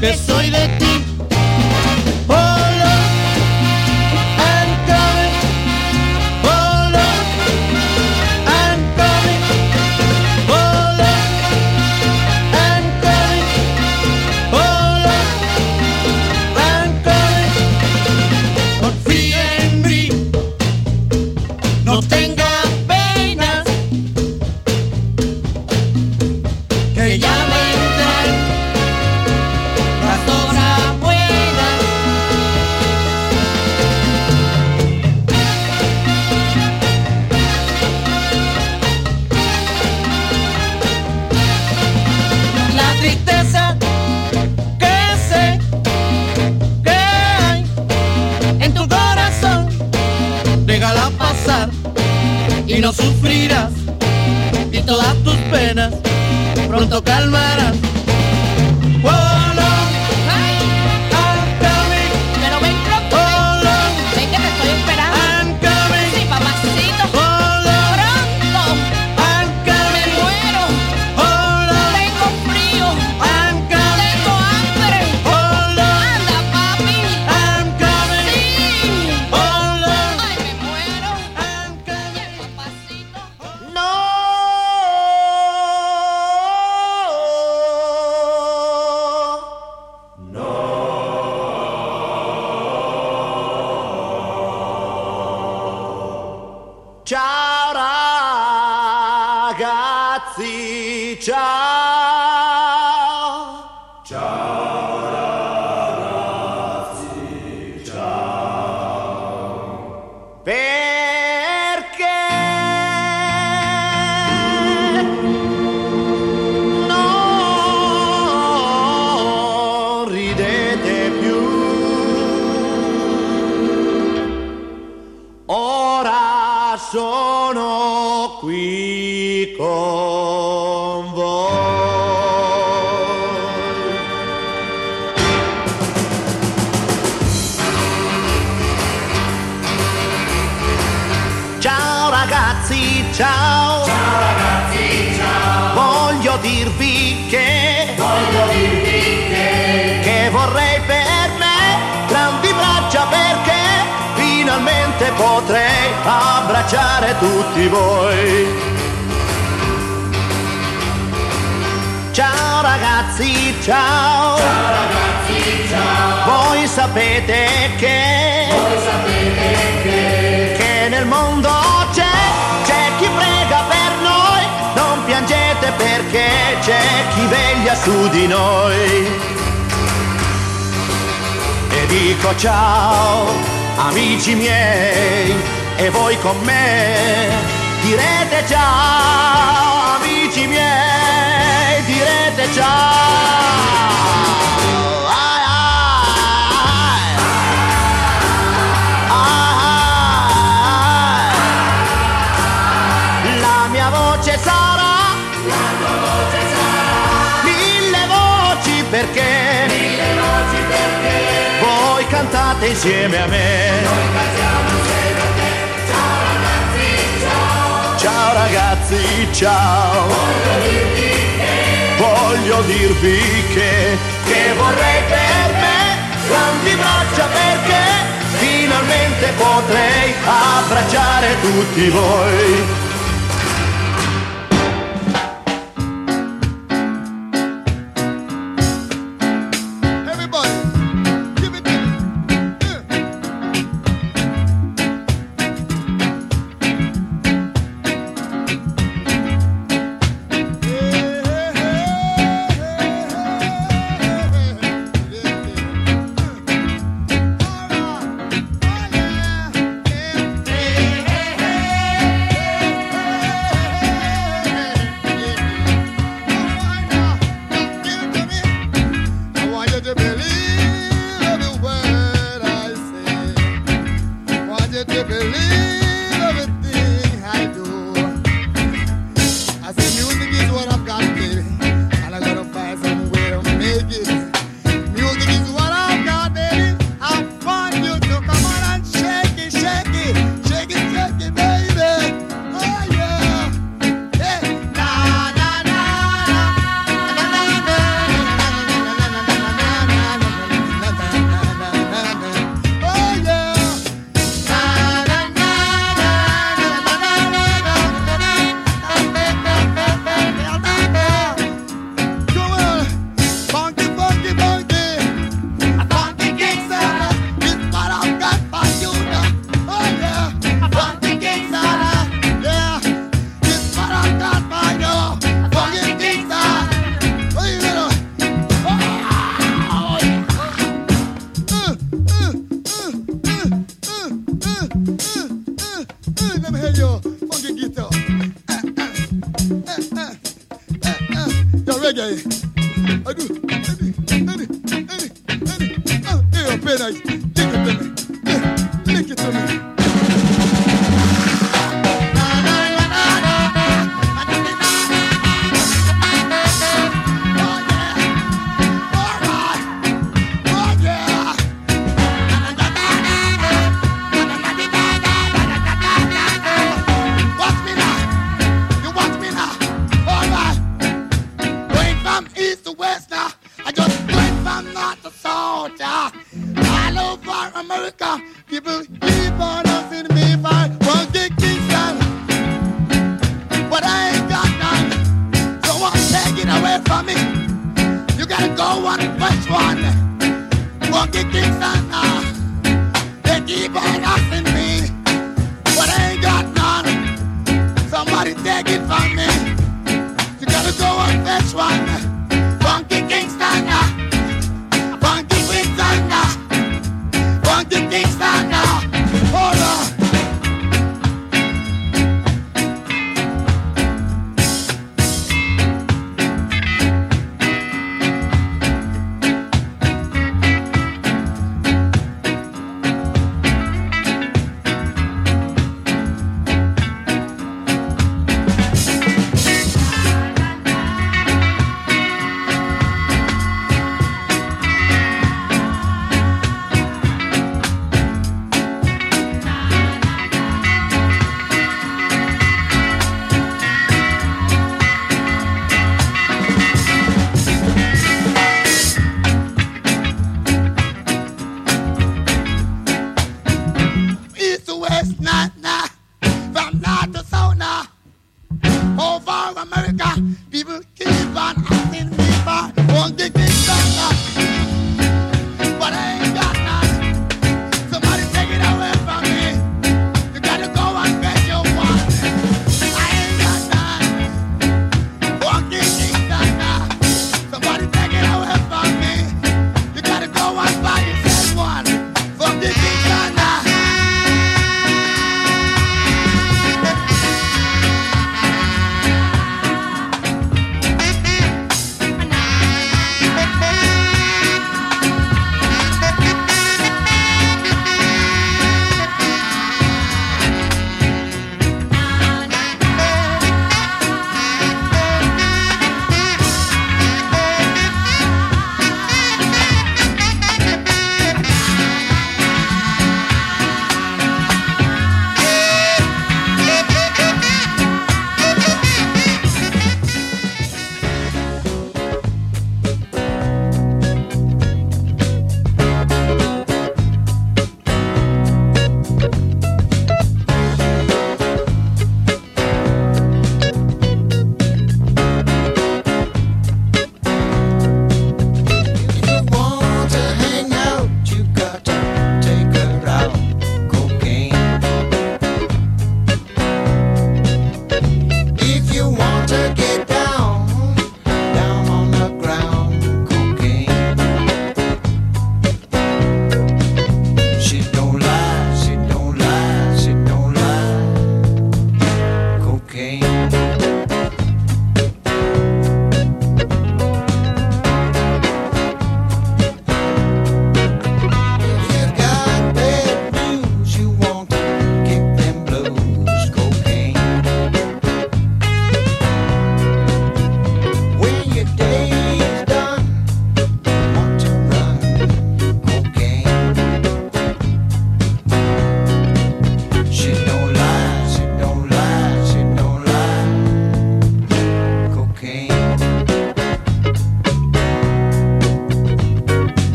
que 0.00 0.14
soy 0.16 0.50
de 0.50 0.66
ti. 0.78 0.89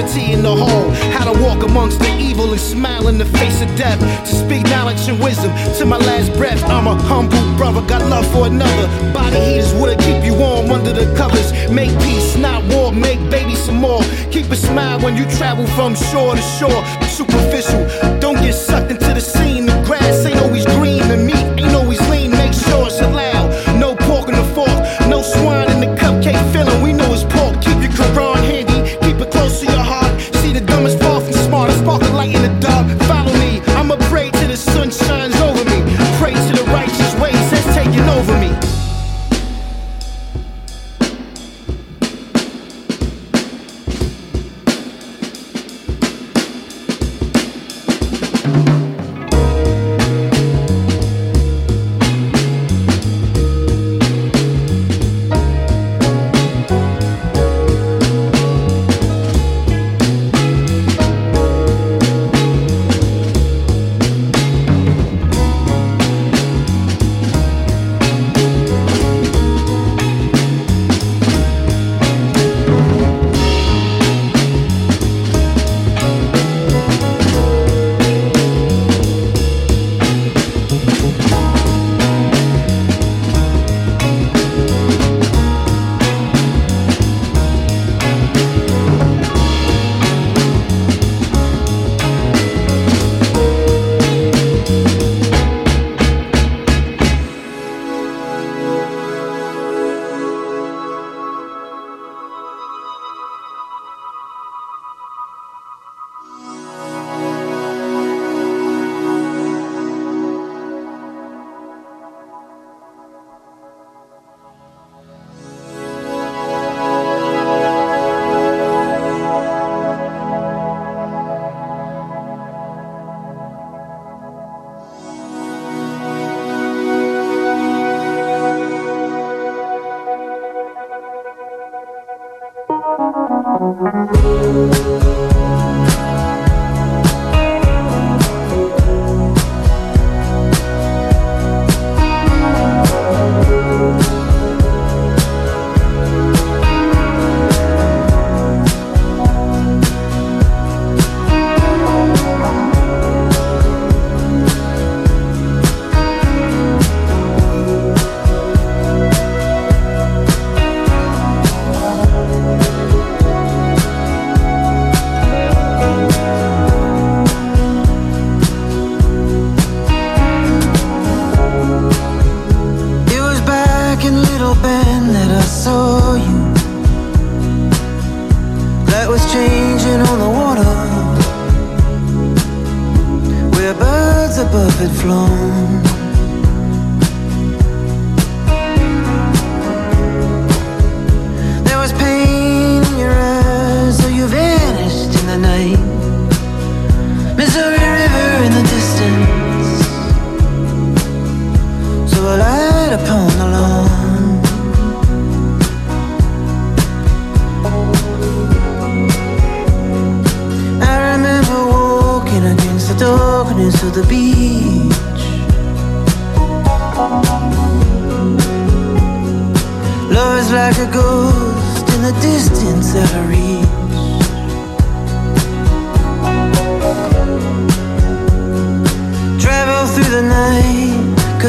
in 0.00 0.42
the 0.42 0.54
hole. 0.54 0.90
How 1.12 1.30
to 1.30 1.42
walk 1.42 1.62
amongst 1.62 1.98
the 1.98 2.10
evil 2.18 2.50
and 2.52 2.60
smile 2.60 3.08
in 3.08 3.18
the 3.18 3.26
face 3.26 3.60
of 3.60 3.68
death. 3.76 3.98
To 4.00 4.34
speak 4.34 4.62
knowledge 4.64 5.08
and 5.08 5.20
wisdom 5.20 5.52
to 5.78 5.84
my 5.84 5.98
last 5.98 6.32
breath. 6.34 6.62
I'm 6.64 6.86
a 6.86 6.94
humble 6.94 7.42
brother, 7.56 7.82
got 7.86 8.02
love 8.08 8.26
for 8.32 8.46
another. 8.46 8.86
Body 9.12 9.36
heat 9.36 9.58
is 9.58 9.72
what'll 9.74 9.96
keep 9.96 10.24
you 10.24 10.34
warm 10.34 10.70
under 10.70 10.92
the 10.92 11.06
covers. 11.16 11.52
Make 11.70 11.90
peace, 12.00 12.36
not 12.36 12.64
war, 12.72 12.92
make 12.92 13.20
baby 13.30 13.54
some 13.54 13.76
more. 13.76 14.02
Keep 14.30 14.50
a 14.50 14.56
smile 14.56 14.98
when 15.00 15.16
you 15.16 15.24
travel 15.36 15.66
from 15.76 15.94
shore 15.94 16.34
to 16.34 16.42
shore. 16.58 16.82
Superficial, 17.06 17.82
don't 18.20 18.36
get 18.36 18.54
sucked 18.54 18.90
into 18.90 19.12
the 19.12 19.20
scene 19.20 19.59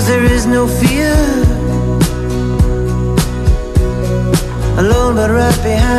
Cause 0.02 0.10
there 0.10 0.24
is 0.24 0.48
no 0.48 0.66
fear. 0.66 1.14
Alone 4.80 5.14
but 5.14 5.30
right 5.30 5.60
behind. 5.62 5.91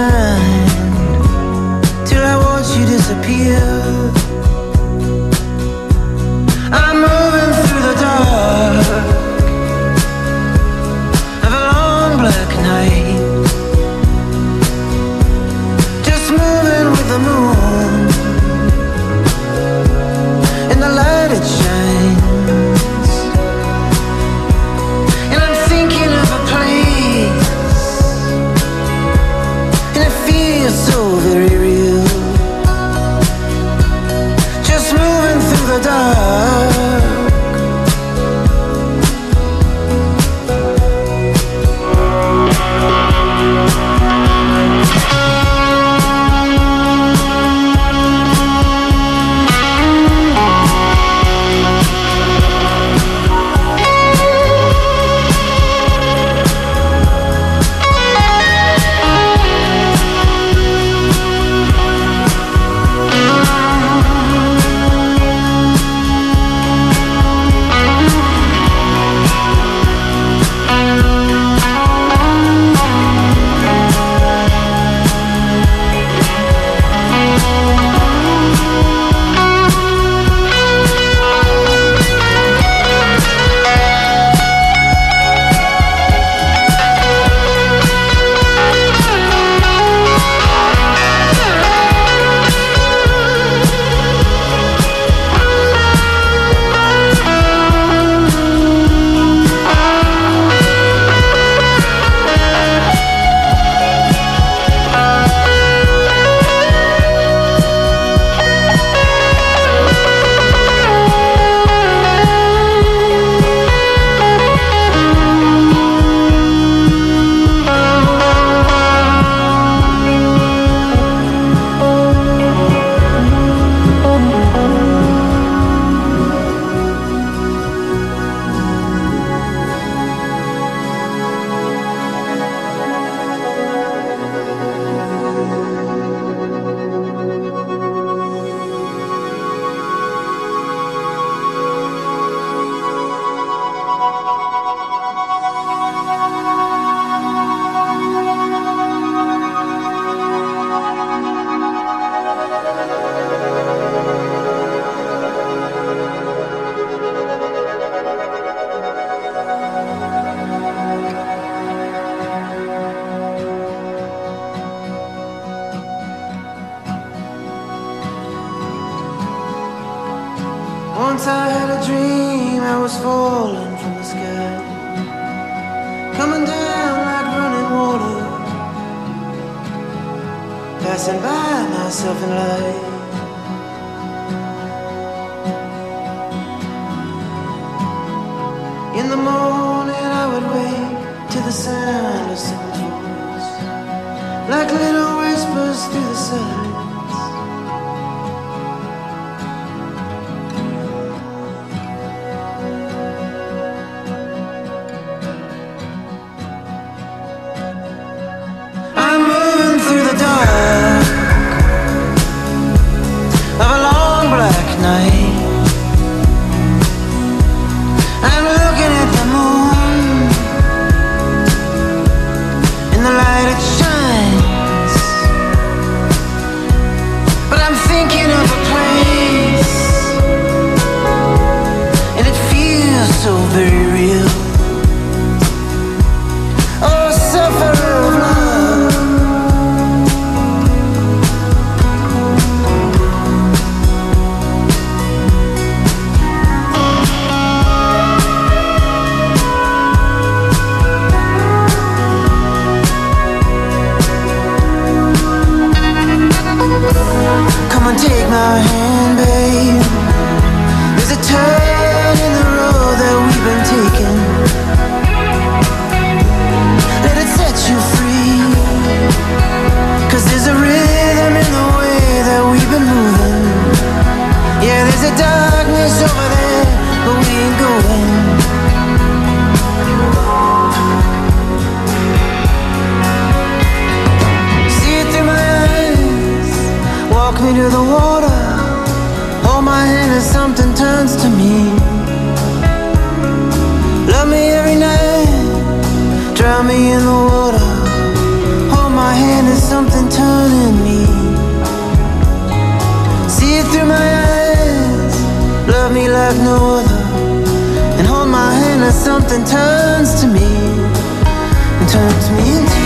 Into 312.52 312.80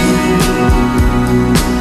you. 1.71 1.76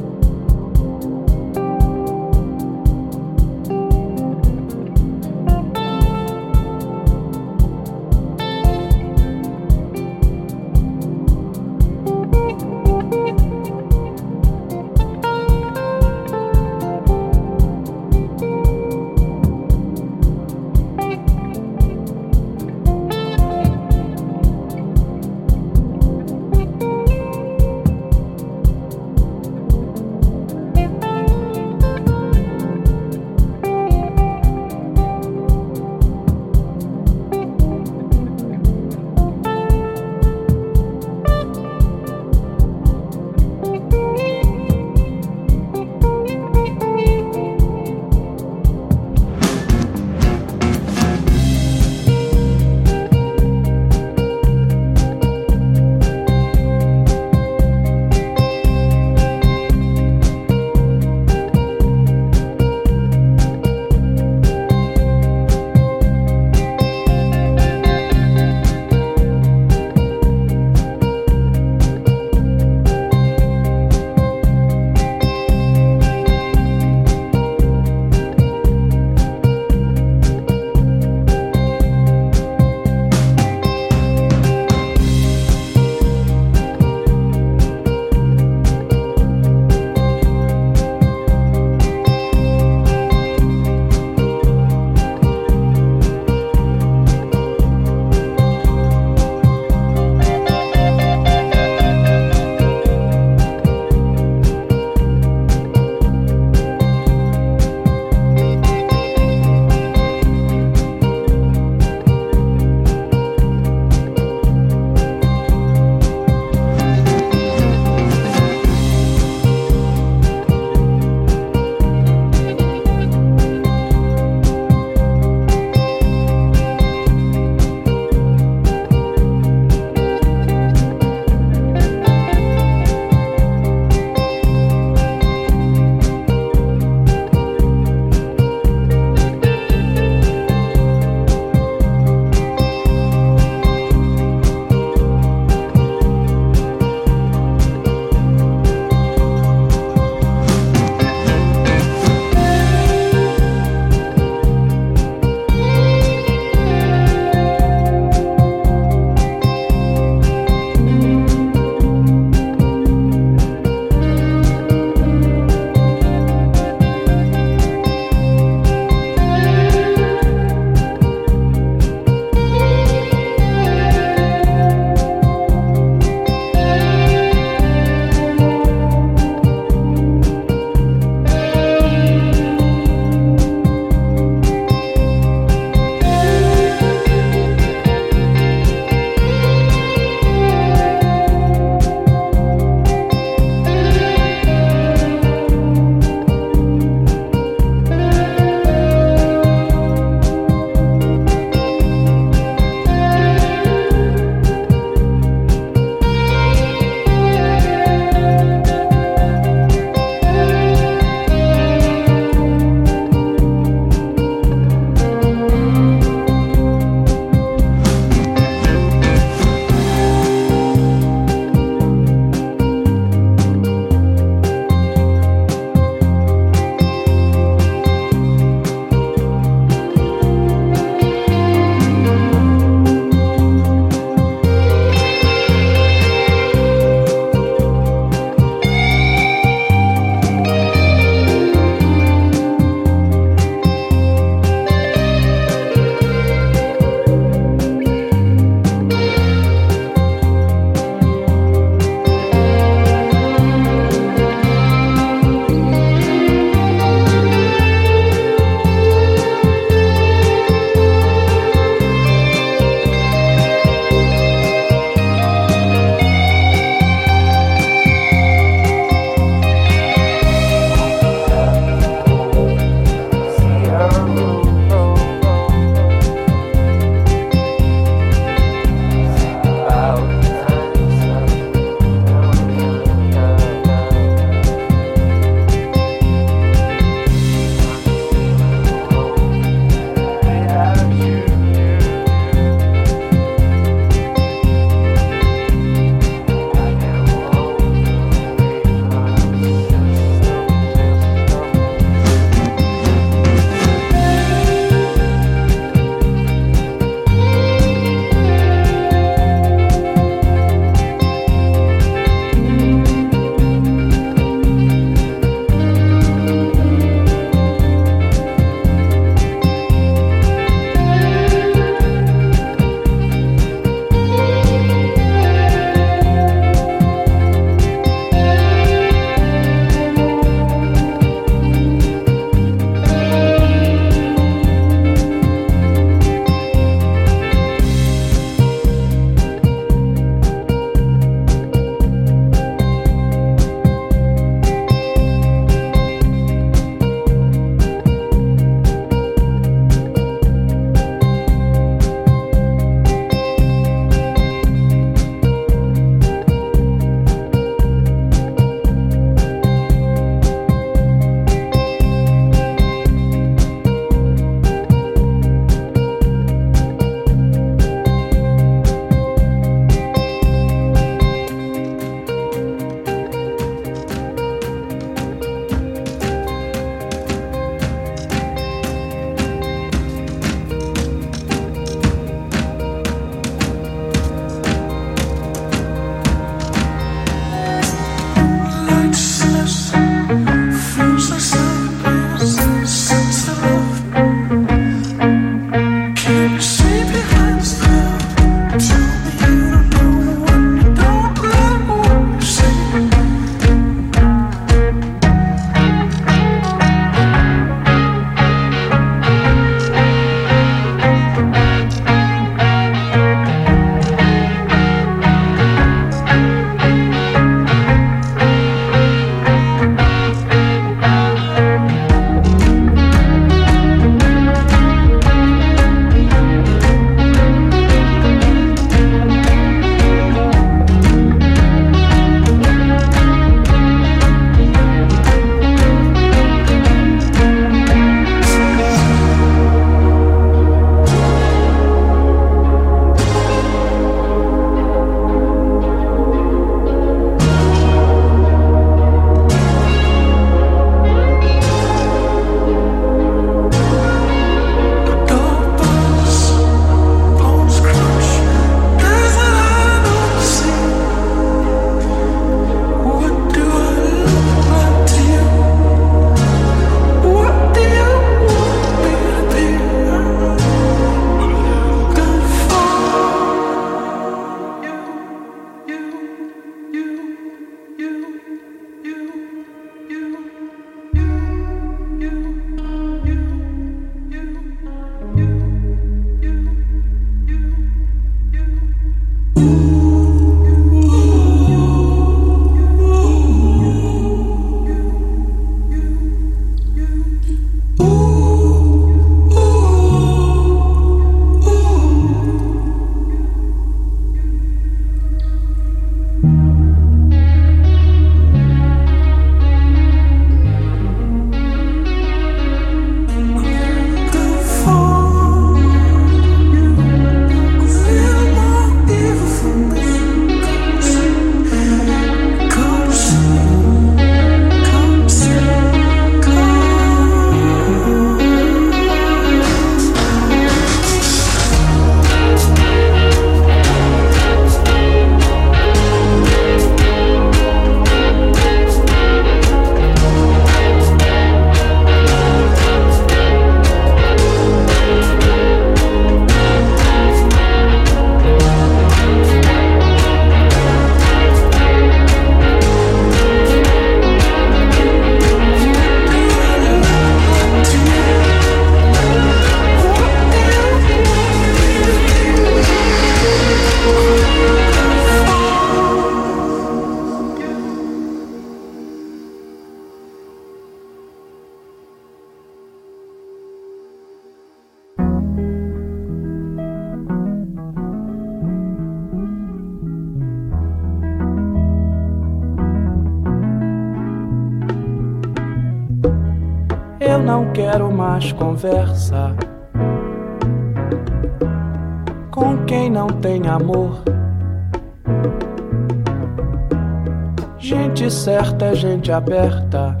Aberta. 599.18 600.00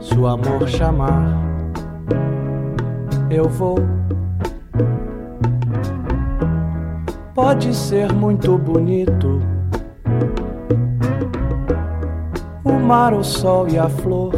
Se 0.00 0.16
o 0.16 0.28
amor 0.28 0.68
chamar, 0.68 1.42
eu 3.28 3.48
vou. 3.48 3.78
Pode 7.34 7.74
ser 7.74 8.12
muito 8.12 8.56
bonito. 8.56 9.42
O 12.64 12.72
mar, 12.74 13.12
o 13.12 13.24
sol 13.24 13.66
e 13.68 13.76
a 13.76 13.88
flor. 13.88 14.34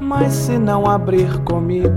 Mas 0.00 0.32
se 0.32 0.58
não 0.58 0.90
abrir 0.90 1.38
comigo, 1.44 1.91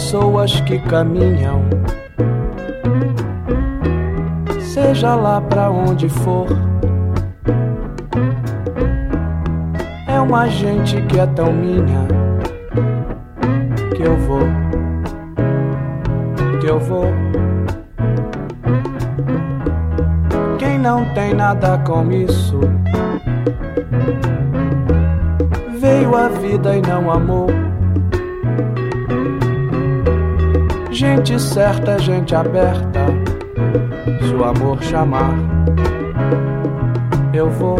pessoas 0.00 0.58
que 0.62 0.78
caminham, 0.78 1.60
seja 4.58 5.14
lá 5.14 5.42
pra 5.42 5.70
onde 5.70 6.08
for, 6.08 6.46
é 10.08 10.18
uma 10.18 10.48
gente 10.48 11.02
que 11.02 11.20
é 11.20 11.26
tão 11.26 11.52
minha 11.52 12.08
que 13.94 14.02
eu 14.02 14.16
vou, 14.16 14.48
que 16.62 16.66
eu 16.66 16.80
vou. 16.80 17.12
Quem 20.58 20.78
não 20.78 21.04
tem 21.12 21.34
nada 21.34 21.76
com 21.76 22.10
isso, 22.10 22.58
veio 25.78 26.16
a 26.16 26.28
vida 26.28 26.74
e 26.74 26.80
não 26.80 27.10
amou. 27.10 27.69
Gente 31.00 31.40
certa 31.40 31.98
gente 31.98 32.34
aberta. 32.34 33.06
Se 34.20 34.34
o 34.34 34.44
amor 34.44 34.82
chamar, 34.82 35.32
eu 37.32 37.48
vou, 37.48 37.78